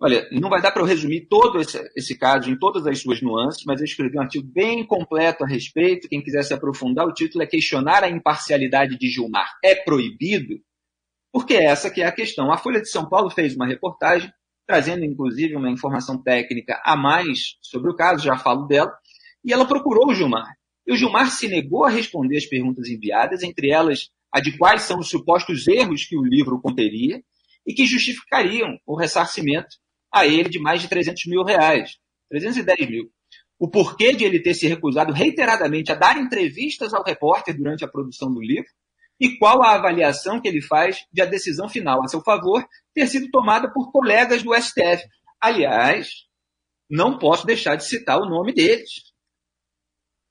Olha, 0.00 0.28
não 0.30 0.48
vai 0.48 0.62
dar 0.62 0.70
para 0.70 0.80
eu 0.80 0.86
resumir 0.86 1.26
todo 1.28 1.60
esse, 1.60 1.76
esse, 1.96 2.16
caso 2.16 2.48
em 2.48 2.56
todas 2.56 2.86
as 2.86 3.00
suas 3.00 3.20
nuances, 3.20 3.64
mas 3.66 3.80
eu 3.80 3.84
escrevi 3.84 4.16
um 4.16 4.22
artigo 4.22 4.46
bem 4.46 4.86
completo 4.86 5.42
a 5.42 5.46
respeito. 5.46 6.08
Quem 6.08 6.22
quiser 6.22 6.44
se 6.44 6.54
aprofundar, 6.54 7.04
o 7.04 7.12
título 7.12 7.42
é 7.42 7.46
Questionar 7.46 8.04
a 8.04 8.08
imparcialidade 8.08 8.96
de 8.96 9.08
Gilmar 9.08 9.58
é 9.62 9.74
proibido? 9.74 10.54
Porque 11.32 11.54
essa 11.54 11.90
que 11.90 12.00
é 12.00 12.06
a 12.06 12.12
questão. 12.12 12.52
A 12.52 12.56
Folha 12.56 12.80
de 12.80 12.88
São 12.88 13.08
Paulo 13.08 13.28
fez 13.28 13.56
uma 13.56 13.66
reportagem, 13.66 14.32
trazendo 14.64 15.04
inclusive 15.04 15.56
uma 15.56 15.70
informação 15.70 16.22
técnica 16.22 16.80
a 16.84 16.96
mais 16.96 17.56
sobre 17.60 17.90
o 17.90 17.96
caso, 17.96 18.24
já 18.24 18.38
falo 18.38 18.66
dela, 18.66 18.92
e 19.44 19.52
ela 19.52 19.66
procurou 19.66 20.08
o 20.08 20.14
Gilmar. 20.14 20.54
E 20.86 20.92
o 20.92 20.96
Gilmar 20.96 21.28
se 21.30 21.48
negou 21.48 21.84
a 21.84 21.90
responder 21.90 22.36
as 22.36 22.46
perguntas 22.46 22.88
enviadas, 22.88 23.42
entre 23.42 23.70
elas 23.70 24.10
a 24.32 24.40
de 24.40 24.56
quais 24.56 24.82
são 24.82 25.00
os 25.00 25.08
supostos 25.08 25.66
erros 25.66 26.04
que 26.04 26.16
o 26.16 26.24
livro 26.24 26.60
conteria, 26.60 27.20
e 27.68 27.74
que 27.74 27.84
justificariam 27.84 28.78
o 28.86 28.96
ressarcimento 28.96 29.76
a 30.10 30.26
ele 30.26 30.48
de 30.48 30.58
mais 30.58 30.80
de 30.80 30.88
300 30.88 31.26
mil 31.26 31.44
reais, 31.44 31.98
310 32.30 32.88
mil. 32.88 33.12
O 33.58 33.68
porquê 33.68 34.14
de 34.14 34.24
ele 34.24 34.40
ter 34.40 34.54
se 34.54 34.66
recusado 34.66 35.12
reiteradamente 35.12 35.92
a 35.92 35.94
dar 35.94 36.16
entrevistas 36.16 36.94
ao 36.94 37.04
repórter 37.04 37.54
durante 37.54 37.84
a 37.84 37.88
produção 37.88 38.32
do 38.32 38.40
livro 38.40 38.70
e 39.20 39.36
qual 39.36 39.62
a 39.62 39.74
avaliação 39.74 40.40
que 40.40 40.48
ele 40.48 40.62
faz 40.62 41.04
de 41.12 41.20
a 41.20 41.26
decisão 41.26 41.68
final 41.68 42.02
a 42.02 42.08
seu 42.08 42.22
favor 42.22 42.64
ter 42.94 43.06
sido 43.06 43.28
tomada 43.30 43.70
por 43.70 43.92
colegas 43.92 44.42
do 44.42 44.54
STF. 44.54 45.04
Aliás, 45.38 46.08
não 46.88 47.18
posso 47.18 47.44
deixar 47.44 47.76
de 47.76 47.84
citar 47.84 48.18
o 48.18 48.28
nome 48.28 48.54
deles. 48.54 49.07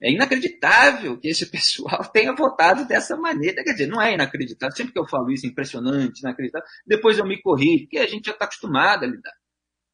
É 0.01 0.11
inacreditável 0.11 1.19
que 1.19 1.27
esse 1.27 1.49
pessoal 1.49 2.05
tenha 2.13 2.33
votado 2.35 2.87
dessa 2.87 3.17
maneira. 3.17 3.63
Quer 3.63 3.71
dizer, 3.71 3.87
não 3.87 4.01
é 4.01 4.13
inacreditável. 4.13 4.75
Sempre 4.75 4.93
que 4.93 4.99
eu 4.99 5.07
falo 5.07 5.31
isso, 5.31 5.45
é 5.45 5.49
impressionante, 5.49 6.19
inacreditável. 6.19 6.67
Depois 6.85 7.17
eu 7.17 7.25
me 7.25 7.41
corri, 7.41 7.81
porque 7.81 7.97
a 7.97 8.07
gente 8.07 8.25
já 8.25 8.33
está 8.33 8.45
acostumado 8.45 9.03
a 9.03 9.07
lidar. 9.07 9.33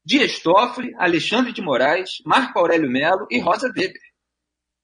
Dias 0.04 0.38
Toffoli, 0.40 0.94
Alexandre 0.98 1.52
de 1.52 1.62
Moraes, 1.62 2.18
Marco 2.26 2.58
Aurélio 2.58 2.90
Melo 2.90 3.26
e 3.30 3.40
Rosa 3.40 3.68
Weber. 3.68 4.00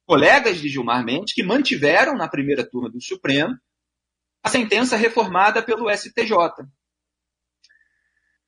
Colegas 0.07 0.59
de 0.59 0.69
Gilmar 0.69 1.05
Mendes 1.05 1.35
que 1.35 1.43
mantiveram 1.43 2.17
na 2.17 2.27
primeira 2.27 2.69
turma 2.69 2.91
do 2.91 3.01
Supremo 3.01 3.55
a 4.43 4.49
sentença 4.49 4.97
reformada 4.97 5.63
pelo 5.63 5.91
STJ. 5.95 6.33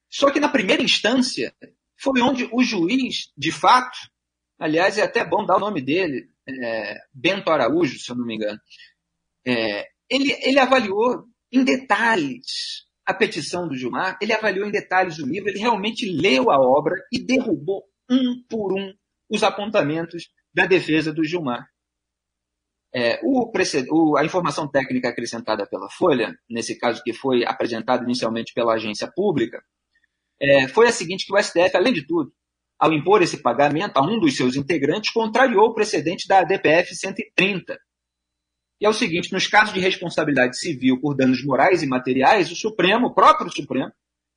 Só 0.08 0.30
que 0.30 0.40
na 0.40 0.48
primeira 0.48 0.82
instância 0.82 1.54
foi 1.96 2.20
onde 2.20 2.48
o 2.50 2.62
juiz, 2.62 3.30
de 3.36 3.52
fato, 3.52 3.96
aliás, 4.58 4.98
é 4.98 5.02
até 5.02 5.24
bom 5.24 5.44
dar 5.44 5.56
o 5.56 5.60
nome 5.60 5.82
dele, 5.82 6.31
é, 6.60 6.96
Bento 7.12 7.50
Araújo, 7.50 7.98
se 7.98 8.10
eu 8.10 8.16
não 8.16 8.26
me 8.26 8.36
engano, 8.36 8.58
é, 9.46 9.88
ele, 10.08 10.32
ele 10.42 10.58
avaliou 10.58 11.24
em 11.50 11.64
detalhes 11.64 12.86
a 13.04 13.12
petição 13.12 13.68
do 13.68 13.76
Gilmar, 13.76 14.16
ele 14.20 14.32
avaliou 14.32 14.66
em 14.66 14.70
detalhes 14.70 15.18
o 15.18 15.26
livro, 15.26 15.48
ele 15.48 15.58
realmente 15.58 16.08
leu 16.08 16.50
a 16.50 16.58
obra 16.58 16.94
e 17.12 17.18
derrubou 17.18 17.84
um 18.08 18.42
por 18.48 18.72
um 18.72 18.92
os 19.28 19.42
apontamentos 19.42 20.28
da 20.54 20.66
defesa 20.66 21.12
do 21.12 21.24
Gilmar. 21.24 21.66
É, 22.94 23.18
o, 23.22 23.50
o, 23.90 24.16
a 24.18 24.24
informação 24.24 24.68
técnica 24.68 25.08
acrescentada 25.08 25.66
pela 25.66 25.88
Folha, 25.90 26.38
nesse 26.48 26.78
caso 26.78 27.02
que 27.02 27.14
foi 27.14 27.42
apresentada 27.44 28.04
inicialmente 28.04 28.52
pela 28.52 28.74
agência 28.74 29.10
pública, 29.10 29.64
é, 30.40 30.68
foi 30.68 30.86
a 30.86 30.92
seguinte: 30.92 31.26
que 31.26 31.34
o 31.34 31.42
STF, 31.42 31.74
além 31.74 31.92
de 31.92 32.06
tudo, 32.06 32.30
ao 32.82 32.92
impor 32.92 33.22
esse 33.22 33.36
pagamento 33.36 33.96
a 33.96 34.02
um 34.02 34.18
dos 34.18 34.34
seus 34.36 34.56
integrantes, 34.56 35.12
contrariou 35.12 35.66
o 35.66 35.72
precedente 35.72 36.26
da 36.26 36.42
DPF 36.42 36.92
130. 36.96 37.78
E 38.80 38.84
é 38.84 38.88
o 38.88 38.92
seguinte: 38.92 39.32
nos 39.32 39.46
casos 39.46 39.72
de 39.72 39.78
responsabilidade 39.78 40.58
civil 40.58 41.00
por 41.00 41.14
danos 41.14 41.44
morais 41.44 41.84
e 41.84 41.86
materiais, 41.86 42.50
o 42.50 42.56
Supremo, 42.56 43.06
o 43.06 43.14
próprio 43.14 43.52
Supremo, 43.52 43.92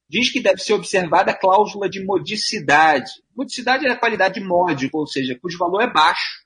diz 0.07 0.31
que 0.31 0.39
deve 0.39 0.59
ser 0.59 0.73
observada 0.73 1.31
a 1.31 1.35
cláusula 1.35 1.89
de 1.89 2.05
modicidade. 2.05 3.09
Modicidade 3.35 3.87
é 3.87 3.89
a 3.89 3.97
qualidade 3.97 4.39
módica, 4.39 4.95
ou 4.95 5.07
seja, 5.07 5.35
cujo 5.41 5.57
valor 5.57 5.81
é 5.81 5.91
baixo, 5.91 6.45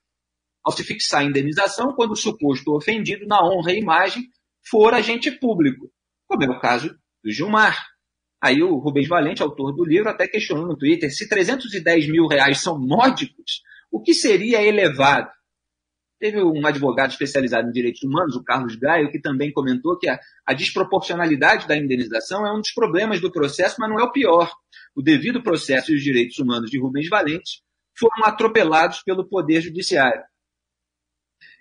ao 0.63 0.71
se 0.71 0.85
fixar 0.85 1.19
a 1.19 1.25
indenização 1.25 1.93
quando 1.93 2.11
o 2.11 2.15
suposto 2.15 2.73
ofendido 2.73 3.27
na 3.27 3.43
honra 3.43 3.73
e 3.73 3.79
imagem 3.79 4.23
for 4.69 4.93
agente 4.93 5.31
público, 5.31 5.91
como 6.29 6.45
é 6.45 6.49
o 6.49 6.61
caso 6.61 6.97
do 7.21 7.29
Gilmar. 7.29 7.77
Aí 8.41 8.63
o 8.63 8.77
Rubens 8.77 9.07
Valente, 9.07 9.41
autor 9.41 9.73
do 9.75 9.83
livro, 9.83 10.09
até 10.09 10.27
questionou 10.27 10.65
no 10.65 10.77
Twitter 10.77 11.13
se 11.13 11.27
310 11.27 12.09
mil 12.09 12.25
reais 12.27 12.61
são 12.61 12.79
módicos, 12.79 13.61
o 13.91 14.01
que 14.01 14.13
seria 14.13 14.61
elevado? 14.61 15.29
Teve 16.19 16.43
um 16.43 16.65
advogado 16.65 17.11
especializado 17.11 17.69
em 17.69 17.71
direitos 17.71 18.03
humanos, 18.03 18.35
o 18.35 18.43
Carlos 18.43 18.75
Gaio, 18.75 19.09
que 19.09 19.21
também 19.21 19.53
comentou 19.53 19.97
que 19.97 20.09
a, 20.09 20.19
a, 20.45 20.53
desproporcionalidade 20.53 21.65
da 21.65 21.77
indenização 21.77 22.45
é 22.45 22.51
um 22.51 22.59
dos 22.59 22.73
problemas 22.73 23.21
do 23.21 23.31
processo, 23.31 23.77
mas 23.79 23.89
não 23.89 23.99
é 23.99 24.03
o 24.03 24.11
pior. 24.11 24.51
O 24.93 25.01
devido 25.01 25.41
processo 25.41 25.91
e 25.91 25.95
os 25.95 26.03
direitos 26.03 26.37
humanos 26.37 26.69
de 26.69 26.77
Rubens 26.77 27.07
Valente 27.07 27.61
foram 27.97 28.25
atropelados 28.25 29.01
pelo 29.01 29.27
Poder 29.27 29.61
Judiciário. 29.61 30.21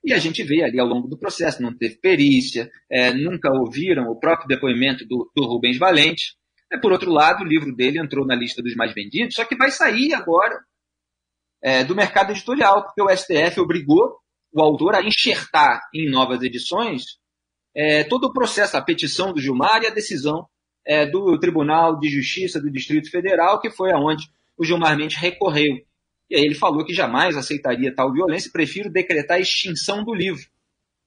E 0.05 0.13
a 0.13 0.19
gente 0.19 0.43
vê 0.43 0.63
ali 0.63 0.79
ao 0.79 0.87
longo 0.87 1.09
do 1.09 1.19
processo, 1.19 1.63
não 1.63 1.77
teve 1.77 1.97
perícia, 1.97 2.71
é, 2.91 3.13
nunca 3.13 3.53
ouviram 3.53 4.09
o 4.09 4.19
próprio 4.19 4.49
depoimento 4.49 5.07
do, 5.07 5.31
do 5.35 5.45
Rubens 5.45 5.79
Valente. 5.79 6.38
É, 6.71 6.79
por 6.79 6.93
outro 6.93 7.11
lado, 7.11 7.43
o 7.43 7.47
livro 7.47 7.75
dele 7.75 7.99
entrou 7.99 8.27
na 8.27 8.35
lista 8.35 8.63
dos 8.63 8.75
mais 8.75 8.93
vendidos, 8.93 9.35
só 9.35 9.45
que 9.45 9.57
vai 9.57 9.71
sair 9.71 10.13
agora 10.15 10.61
é, 11.63 11.83
do 11.83 11.95
mercado 11.95 12.33
editorial, 12.33 12.85
porque 12.85 13.03
o 13.03 13.09
STF 13.09 13.61
obrigou 13.61 14.19
o 14.53 14.61
autor 14.61 14.95
a 14.95 15.03
enxertar 15.03 15.81
em 15.95 16.11
novas 16.11 16.43
edições 16.43 17.19
é, 17.75 18.03
todo 18.05 18.25
o 18.25 18.33
processo, 18.33 18.77
a 18.77 18.83
petição 18.83 19.33
do 19.33 19.41
Gilmar 19.41 19.83
e 19.83 19.87
a 19.87 19.91
decisão 19.91 20.49
é, 20.87 21.07
do 21.07 21.39
Tribunal 21.39 21.99
de 21.99 22.09
Justiça 22.09 22.61
do 22.61 22.71
Distrito 22.71 23.11
Federal, 23.11 23.61
que 23.61 23.71
foi 23.71 23.93
aonde 23.93 24.27
o 24.57 24.65
Gilmar 24.65 24.97
Mendes 24.97 25.17
recorreu. 25.17 25.77
E 26.31 26.37
aí 26.37 26.43
ele 26.43 26.55
falou 26.55 26.85
que 26.85 26.93
jamais 26.93 27.37
aceitaria 27.37 27.95
tal 27.95 28.13
violência 28.13 28.51
prefiro 28.51 28.91
decretar 28.91 29.37
a 29.37 29.41
extinção 29.41 30.03
do 30.05 30.13
livro. 30.15 30.43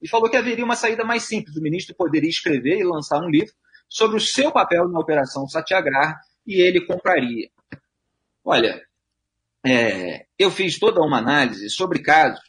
E 0.01 0.07
falou 0.07 0.29
que 0.29 0.37
haveria 0.37 0.65
uma 0.65 0.75
saída 0.75 1.03
mais 1.03 1.23
simples. 1.23 1.55
O 1.55 1.61
ministro 1.61 1.95
poderia 1.95 2.29
escrever 2.29 2.79
e 2.79 2.83
lançar 2.83 3.19
um 3.19 3.29
livro 3.29 3.53
sobre 3.91 4.15
o 4.15 4.21
seu 4.21 4.53
papel 4.53 4.87
na 4.87 4.97
Operação 4.97 5.45
Satyagraha 5.49 6.17
e 6.47 6.61
ele 6.61 6.85
compraria. 6.85 7.49
Olha, 8.41 8.81
é, 9.65 10.25
eu 10.39 10.49
fiz 10.49 10.79
toda 10.79 11.01
uma 11.01 11.17
análise 11.17 11.69
sobre 11.69 12.01
casos 12.01 12.39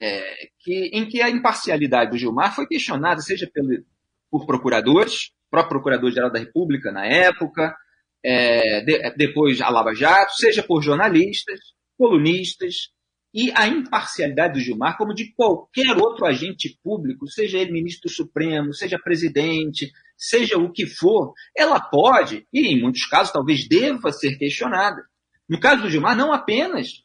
é, 0.00 0.48
que, 0.60 0.90
em 0.94 1.06
que 1.06 1.20
a 1.20 1.28
imparcialidade 1.28 2.12
do 2.12 2.16
Gilmar 2.16 2.54
foi 2.54 2.66
questionada, 2.66 3.20
seja 3.20 3.46
pelo, 3.52 3.84
por 4.30 4.46
procuradores, 4.46 5.32
próprio 5.50 5.72
Procurador-Geral 5.72 6.32
da 6.32 6.38
República 6.38 6.90
na 6.90 7.04
época, 7.04 7.76
é, 8.24 8.80
de, 8.80 9.10
depois 9.14 9.60
a 9.60 9.68
Lava 9.68 9.94
Jato, 9.94 10.32
seja 10.32 10.62
por 10.62 10.82
jornalistas, 10.82 11.60
colunistas, 11.98 12.90
e 13.34 13.50
a 13.54 13.66
imparcialidade 13.66 14.54
do 14.54 14.60
Gilmar, 14.60 14.96
como 14.96 15.14
de 15.14 15.32
qualquer 15.34 15.96
outro 15.96 16.26
agente 16.26 16.78
público, 16.82 17.28
seja 17.28 17.58
ele 17.58 17.72
ministro 17.72 18.10
Supremo, 18.10 18.74
seja 18.74 18.98
presidente, 18.98 19.90
seja 20.22 20.56
o 20.56 20.72
que 20.72 20.86
for, 20.86 21.32
ela 21.56 21.80
pode, 21.80 22.46
e 22.52 22.68
em 22.68 22.80
muitos 22.80 23.06
casos 23.06 23.32
talvez 23.32 23.66
deva 23.66 24.12
ser 24.12 24.38
questionada. 24.38 25.02
No 25.48 25.58
caso 25.58 25.82
do 25.82 25.90
Gilmar, 25.90 26.16
não 26.16 26.32
apenas 26.32 27.02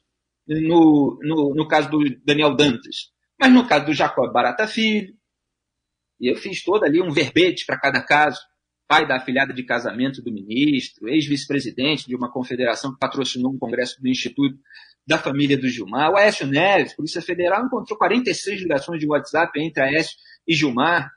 no, 0.48 1.20
no, 1.22 1.56
no 1.56 1.68
caso 1.68 1.90
do 1.90 2.00
Daniel 2.24 2.56
Dantas, 2.56 3.12
mas 3.40 3.52
no 3.52 3.68
caso 3.68 3.88
do 3.88 3.94
Jacob 3.94 4.32
Barata 4.32 4.68
Filho. 4.68 5.16
E 6.20 6.32
eu 6.32 6.36
fiz 6.36 6.64
todo 6.64 6.84
ali 6.84 7.02
um 7.02 7.12
verbete 7.12 7.66
para 7.66 7.80
cada 7.80 8.02
caso. 8.02 8.40
Pai 8.88 9.06
da 9.06 9.18
afilhada 9.18 9.54
de 9.54 9.64
casamento 9.64 10.22
do 10.22 10.32
ministro, 10.32 11.10
ex-vice-presidente 11.10 12.08
de 12.08 12.16
uma 12.16 12.32
confederação 12.32 12.94
que 12.94 13.00
patrocinou 13.00 13.52
um 13.52 13.58
congresso 13.58 14.02
do 14.02 14.08
Instituto 14.08 14.58
da 15.06 15.18
família 15.18 15.58
do 15.58 15.68
Gilmar. 15.68 16.12
O 16.12 16.18
Aécio 16.18 16.48
Neves, 16.48 16.96
Polícia 16.96 17.22
Federal, 17.22 17.66
encontrou 17.66 17.98
46 17.98 18.62
ligações 18.62 19.00
de 19.00 19.08
WhatsApp 19.08 19.60
entre 19.60 19.84
Aécio 19.84 20.16
e 20.48 20.54
Gilmar. 20.54 21.12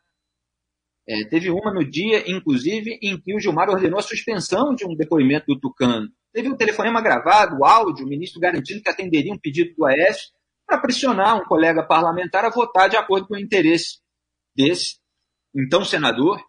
É, 1.10 1.24
teve 1.24 1.50
uma 1.50 1.74
no 1.74 1.84
dia, 1.84 2.22
inclusive, 2.30 2.96
em 3.02 3.20
que 3.20 3.34
o 3.34 3.40
Gilmar 3.40 3.68
ordenou 3.68 3.98
a 3.98 4.02
suspensão 4.02 4.72
de 4.76 4.86
um 4.86 4.94
depoimento 4.94 5.46
do 5.48 5.58
Tucano. 5.58 6.08
Teve 6.32 6.48
um 6.48 6.56
telefonema 6.56 7.00
gravado, 7.00 7.64
áudio, 7.64 8.06
o 8.06 8.08
ministro 8.08 8.40
garantindo 8.40 8.80
que 8.80 8.88
atenderia 8.88 9.32
um 9.32 9.38
pedido 9.38 9.74
do 9.74 9.84
Aécio 9.86 10.28
para 10.64 10.78
pressionar 10.78 11.36
um 11.36 11.44
colega 11.44 11.82
parlamentar 11.82 12.44
a 12.44 12.50
votar 12.50 12.88
de 12.88 12.96
acordo 12.96 13.26
com 13.26 13.34
o 13.34 13.38
interesse 13.40 13.98
desse, 14.54 14.98
então 15.52 15.84
senador, 15.84 16.40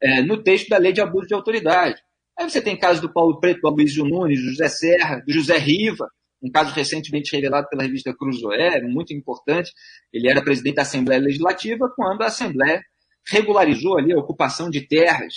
é, 0.00 0.22
no 0.22 0.40
texto 0.40 0.68
da 0.68 0.78
lei 0.78 0.92
de 0.92 1.00
abuso 1.00 1.26
de 1.26 1.34
autoridade. 1.34 2.00
Aí 2.38 2.48
você 2.48 2.62
tem 2.62 2.78
casos 2.78 3.02
do 3.02 3.12
Paulo 3.12 3.40
Preto, 3.40 3.62
do 3.62 3.66
Aloysio 3.66 4.04
Nunes, 4.04 4.40
do 4.40 4.50
José 4.50 4.68
Serra, 4.68 5.24
do 5.26 5.32
José 5.32 5.58
Riva, 5.58 6.08
um 6.40 6.52
caso 6.52 6.72
recentemente 6.72 7.34
revelado 7.34 7.68
pela 7.68 7.82
revista 7.82 8.14
Cruzoé, 8.16 8.80
muito 8.82 9.12
importante. 9.12 9.72
Ele 10.12 10.30
era 10.30 10.40
presidente 10.40 10.76
da 10.76 10.82
Assembleia 10.82 11.20
Legislativa 11.20 11.92
quando 11.96 12.22
a 12.22 12.26
Assembleia 12.26 12.80
regularizou 13.26 13.98
ali 13.98 14.12
a 14.12 14.18
ocupação 14.18 14.70
de 14.70 14.80
terras 14.80 15.34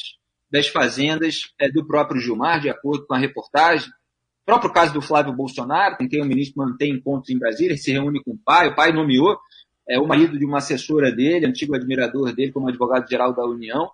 das 0.50 0.68
fazendas 0.68 1.42
é, 1.60 1.70
do 1.70 1.86
próprio 1.86 2.22
Gilmar, 2.22 2.62
de 2.62 2.70
acordo 2.70 3.06
com 3.06 3.14
a 3.14 3.18
reportagem. 3.18 3.90
O 3.90 4.46
próprio 4.46 4.72
caso 4.72 4.94
do 4.94 5.02
Flávio 5.02 5.34
Bolsonaro, 5.34 5.98
com 5.98 6.08
quem 6.08 6.22
o 6.22 6.26
ministro 6.26 6.64
mantém 6.64 6.94
encontros 6.94 7.30
em 7.30 7.38
Brasília, 7.38 7.72
ele 7.72 7.78
se 7.78 7.92
reúne 7.92 8.24
com 8.24 8.32
o 8.32 8.38
pai, 8.38 8.70
o 8.70 8.76
pai 8.76 8.94
nomeou 8.94 9.38
é, 9.90 10.00
o 10.00 10.08
marido 10.08 10.38
de 10.38 10.46
uma 10.46 10.58
assessora 10.58 11.12
dele, 11.12 11.46
antigo 11.46 11.76
admirador 11.76 12.34
dele, 12.34 12.52
como 12.52 12.68
advogado-geral 12.68 13.34
da 13.34 13.46
União. 13.46 13.90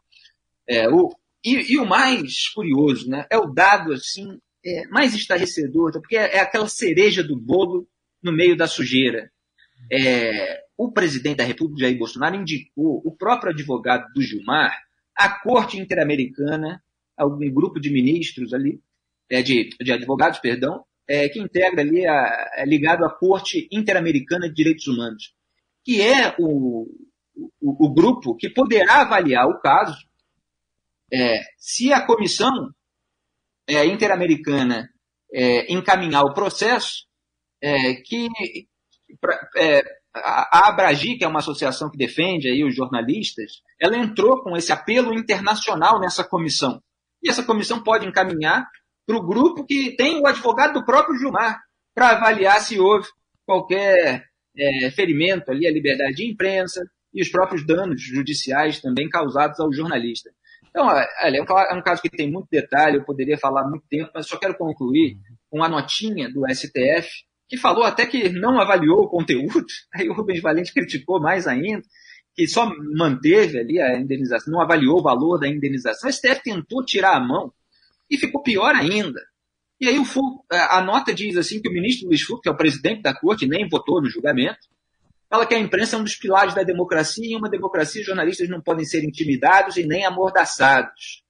É, 0.67 0.87
o, 0.89 1.11
e, 1.43 1.73
e, 1.73 1.79
o 1.79 1.85
mais 1.85 2.49
curioso, 2.49 3.09
né, 3.09 3.25
é 3.29 3.37
o 3.37 3.47
dado 3.47 3.93
assim 3.93 4.39
é, 4.65 4.87
mais 4.87 5.13
estarrecedor, 5.13 5.91
porque 5.91 6.15
é, 6.15 6.37
é, 6.37 6.39
aquela 6.39 6.67
cereja 6.67 7.23
do 7.23 7.35
bolo 7.35 7.87
no 8.21 8.31
meio 8.31 8.55
da 8.55 8.67
sujeira. 8.67 9.31
O 10.83 10.91
presidente 10.91 11.37
da 11.37 11.45
República, 11.45 11.85
Jair 11.85 11.97
Bolsonaro, 11.97 12.35
indicou 12.35 13.01
o 13.05 13.15
próprio 13.15 13.53
advogado 13.53 14.11
do 14.13 14.21
Gilmar 14.21 14.77
à 15.15 15.29
Corte 15.29 15.79
Interamericana, 15.79 16.83
algum 17.15 17.49
grupo 17.53 17.79
de 17.79 17.89
ministros 17.89 18.53
ali, 18.53 18.81
é, 19.29 19.41
de, 19.41 19.69
de 19.79 19.91
advogados, 19.93 20.39
perdão, 20.39 20.83
é, 21.07 21.29
que 21.29 21.39
integra 21.39 21.79
ali, 21.79 22.05
a, 22.05 22.51
é 22.57 22.65
ligado 22.65 23.05
à 23.05 23.09
Corte 23.09 23.65
Interamericana 23.71 24.49
de 24.49 24.55
Direitos 24.55 24.85
Humanos, 24.85 25.33
que 25.85 26.01
é 26.01 26.35
o, 26.37 26.85
o, 27.61 27.85
o 27.85 27.93
grupo 27.93 28.35
que 28.35 28.49
poderá 28.49 29.03
avaliar 29.03 29.47
o 29.47 29.61
caso 29.61 30.05
é, 31.13 31.39
se 31.57 31.93
a 31.93 32.05
comissão 32.05 32.73
é, 33.65 33.85
interamericana 33.85 34.89
é, 35.33 35.71
encaminhar 35.71 36.25
o 36.25 36.33
processo, 36.33 37.07
que 38.05 38.27
pra, 39.21 39.39
a 40.15 40.69
Abragi, 40.69 41.17
que 41.17 41.23
é 41.23 41.27
uma 41.27 41.39
associação 41.39 41.89
que 41.89 41.97
defende 41.97 42.47
aí 42.47 42.63
os 42.63 42.75
jornalistas, 42.75 43.61
ela 43.79 43.97
entrou 43.97 44.41
com 44.41 44.55
esse 44.55 44.71
apelo 44.71 45.13
internacional 45.13 45.99
nessa 45.99 46.23
comissão. 46.23 46.81
E 47.21 47.29
essa 47.29 47.43
comissão 47.43 47.81
pode 47.81 48.05
encaminhar 48.05 48.67
para 49.05 49.17
o 49.17 49.25
grupo 49.25 49.65
que 49.65 49.95
tem 49.95 50.19
o 50.21 50.27
advogado 50.27 50.73
do 50.73 50.85
próprio 50.85 51.17
Gilmar, 51.17 51.59
para 51.95 52.11
avaliar 52.11 52.59
se 52.61 52.79
houve 52.79 53.07
qualquer 53.45 54.25
é, 54.57 54.91
ferimento 54.91 55.51
ali 55.51 55.67
à 55.67 55.71
liberdade 55.71 56.15
de 56.15 56.31
imprensa 56.31 56.81
e 57.13 57.21
os 57.21 57.29
próprios 57.29 57.65
danos 57.65 58.01
judiciais 58.01 58.81
também 58.81 59.09
causados 59.09 59.59
ao 59.59 59.71
jornalista. 59.71 60.31
Então, 60.69 60.87
olha, 60.87 61.07
é 61.37 61.73
um 61.75 61.83
caso 61.83 62.01
que 62.01 62.09
tem 62.09 62.31
muito 62.31 62.47
detalhe, 62.49 62.97
eu 62.97 63.05
poderia 63.05 63.37
falar 63.37 63.69
muito 63.69 63.85
tempo, 63.87 64.09
mas 64.13 64.27
só 64.27 64.37
quero 64.37 64.57
concluir 64.57 65.17
com 65.49 65.63
a 65.63 65.69
notinha 65.69 66.31
do 66.31 66.41
STF 66.51 67.07
que 67.53 67.57
falou 67.57 67.83
até 67.83 68.07
que 68.07 68.29
não 68.29 68.59
avaliou 68.59 69.03
o 69.03 69.07
conteúdo, 69.07 69.63
aí 69.93 70.09
o 70.09 70.13
Rubens 70.13 70.41
Valente 70.41 70.73
criticou 70.73 71.21
mais 71.21 71.45
ainda, 71.45 71.83
que 72.33 72.47
só 72.47 72.67
manteve 72.95 73.59
ali 73.59 73.79
a 73.79 73.95
indenização, 73.95 74.51
não 74.51 74.59
avaliou 74.59 74.97
o 74.97 75.03
valor 75.03 75.37
da 75.37 75.47
indenização. 75.47 76.09
O 76.09 76.11
STF 76.11 76.41
tentou 76.43 76.83
tirar 76.83 77.15
a 77.15 77.19
mão 77.19 77.53
e 78.09 78.17
ficou 78.17 78.41
pior 78.41 78.73
ainda. 78.73 79.21
E 79.79 79.87
aí 79.87 79.99
o 79.99 80.05
Fux, 80.05 80.43
a 80.49 80.81
nota 80.81 81.13
diz 81.13 81.37
assim 81.37 81.61
que 81.61 81.69
o 81.69 81.71
ministro 81.71 82.07
Luiz 82.07 82.23
Fux, 82.23 82.41
que 82.41 82.49
é 82.49 82.51
o 82.51 82.57
presidente 82.57 83.03
da 83.03 83.13
corte, 83.13 83.45
nem 83.45 83.69
votou 83.69 84.01
no 84.01 84.09
julgamento, 84.09 84.67
fala 85.29 85.45
que 85.45 85.53
a 85.53 85.59
imprensa 85.59 85.95
é 85.95 85.99
um 85.99 86.03
dos 86.03 86.15
pilares 86.15 86.55
da 86.55 86.63
democracia 86.63 87.23
e 87.23 87.33
em 87.33 87.37
uma 87.37 87.51
democracia 87.51 88.01
os 88.01 88.07
jornalistas 88.07 88.49
não 88.49 88.61
podem 88.61 88.83
ser 88.83 89.03
intimidados 89.03 89.77
e 89.77 89.85
nem 89.85 90.07
amordaçados. 90.07 91.21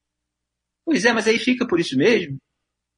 Pois 0.86 1.04
é, 1.04 1.12
mas 1.12 1.28
aí 1.28 1.38
fica 1.38 1.68
por 1.68 1.82
isso 1.82 1.98
mesmo. 1.98 2.38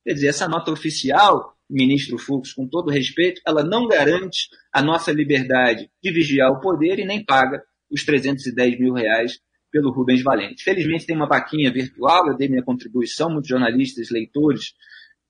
Quer 0.04 0.14
dizer, 0.14 0.28
essa 0.28 0.48
nota 0.48 0.72
oficial 0.72 1.55
ministro 1.70 2.18
Fux, 2.18 2.54
com 2.54 2.68
todo 2.68 2.92
respeito, 2.92 3.42
ela 3.46 3.64
não 3.64 3.88
garante 3.88 4.50
a 4.72 4.82
nossa 4.82 5.12
liberdade 5.12 5.90
de 6.02 6.12
vigiar 6.12 6.52
o 6.52 6.60
poder 6.60 7.00
e 7.00 7.06
nem 7.06 7.24
paga 7.24 7.64
os 7.90 8.04
310 8.04 8.80
mil 8.80 8.94
reais 8.94 9.40
pelo 9.72 9.92
Rubens 9.92 10.22
Valente. 10.22 10.64
Felizmente 10.64 11.06
tem 11.06 11.16
uma 11.16 11.28
vaquinha 11.28 11.72
virtual, 11.72 12.28
eu 12.28 12.38
dei 12.38 12.48
minha 12.48 12.64
contribuição, 12.64 13.30
muitos 13.30 13.50
jornalistas, 13.50 14.10
leitores 14.10 14.74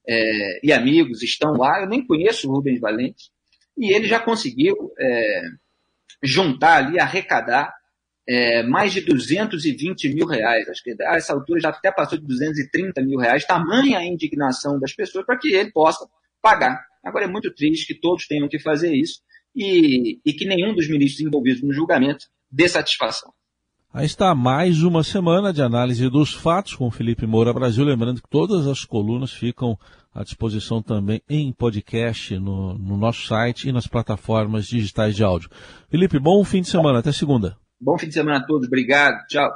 é, 0.08 0.60
e 0.64 0.72
amigos 0.72 1.24
estão 1.24 1.54
lá, 1.54 1.82
eu 1.82 1.88
nem 1.88 2.06
conheço 2.06 2.48
o 2.48 2.54
Rubens 2.54 2.80
Valente, 2.80 3.32
e 3.78 3.94
ele 3.94 4.08
já 4.08 4.20
conseguiu 4.20 4.94
é, 5.00 5.42
juntar 6.22 6.86
ali, 6.86 7.00
arrecadar 7.00 7.74
é, 8.28 8.64
mais 8.64 8.94
de 8.94 9.02
220 9.02 10.14
mil 10.14 10.26
reais. 10.26 10.68
Acho 10.70 10.84
que 10.84 10.96
a 11.02 11.16
essa 11.16 11.34
altura 11.34 11.60
já 11.60 11.70
até 11.70 11.92
passou 11.92 12.18
de 12.18 12.26
230 12.26 13.02
mil 13.02 13.20
reais, 13.20 13.46
tamanha 13.46 14.00
a 14.00 14.06
indignação 14.06 14.80
das 14.80 14.94
pessoas 14.94 15.26
para 15.26 15.38
que 15.38 15.54
ele 15.54 15.72
possa 15.72 16.08
pagar. 16.46 16.80
Agora 17.04 17.26
é 17.26 17.28
muito 17.28 17.52
triste 17.52 17.88
que 17.88 18.00
todos 18.00 18.28
tenham 18.28 18.48
que 18.48 18.60
fazer 18.60 18.94
isso 18.94 19.20
e, 19.56 20.20
e 20.24 20.32
que 20.32 20.46
nenhum 20.46 20.76
dos 20.76 20.88
ministros 20.88 21.26
envolvidos 21.26 21.64
no 21.64 21.74
julgamento 21.74 22.26
dê 22.52 22.70
satisfação. 22.70 23.34
Aí 23.92 24.06
está 24.06 24.36
mais 24.36 24.84
uma 24.84 25.04
semana 25.04 25.52
de 25.52 25.64
análise 25.64 26.08
dos 26.08 26.34
fatos 26.34 26.76
com 26.76 26.92
Felipe 26.92 27.26
Moura 27.26 27.52
Brasil. 27.52 27.84
Lembrando 27.84 28.22
que 28.22 28.30
todas 28.30 28.68
as 28.68 28.86
colunas 28.86 29.32
ficam 29.32 29.76
à 30.14 30.22
disposição 30.22 30.84
também 30.84 31.20
em 31.28 31.52
podcast 31.52 32.38
no, 32.38 32.78
no 32.78 32.96
nosso 32.96 33.26
site 33.26 33.70
e 33.70 33.72
nas 33.72 33.88
plataformas 33.88 34.68
digitais 34.68 35.16
de 35.16 35.24
áudio. 35.24 35.50
Felipe, 35.90 36.20
bom 36.20 36.44
fim 36.44 36.62
de 36.62 36.68
semana. 36.68 37.00
Até 37.00 37.12
segunda. 37.12 37.58
Bom 37.82 37.98
fim 37.98 38.08
de 38.08 38.14
semana 38.14 38.38
a 38.38 38.46
todos. 38.46 38.68
Obrigado. 38.68 39.26
Tchau. 39.28 39.50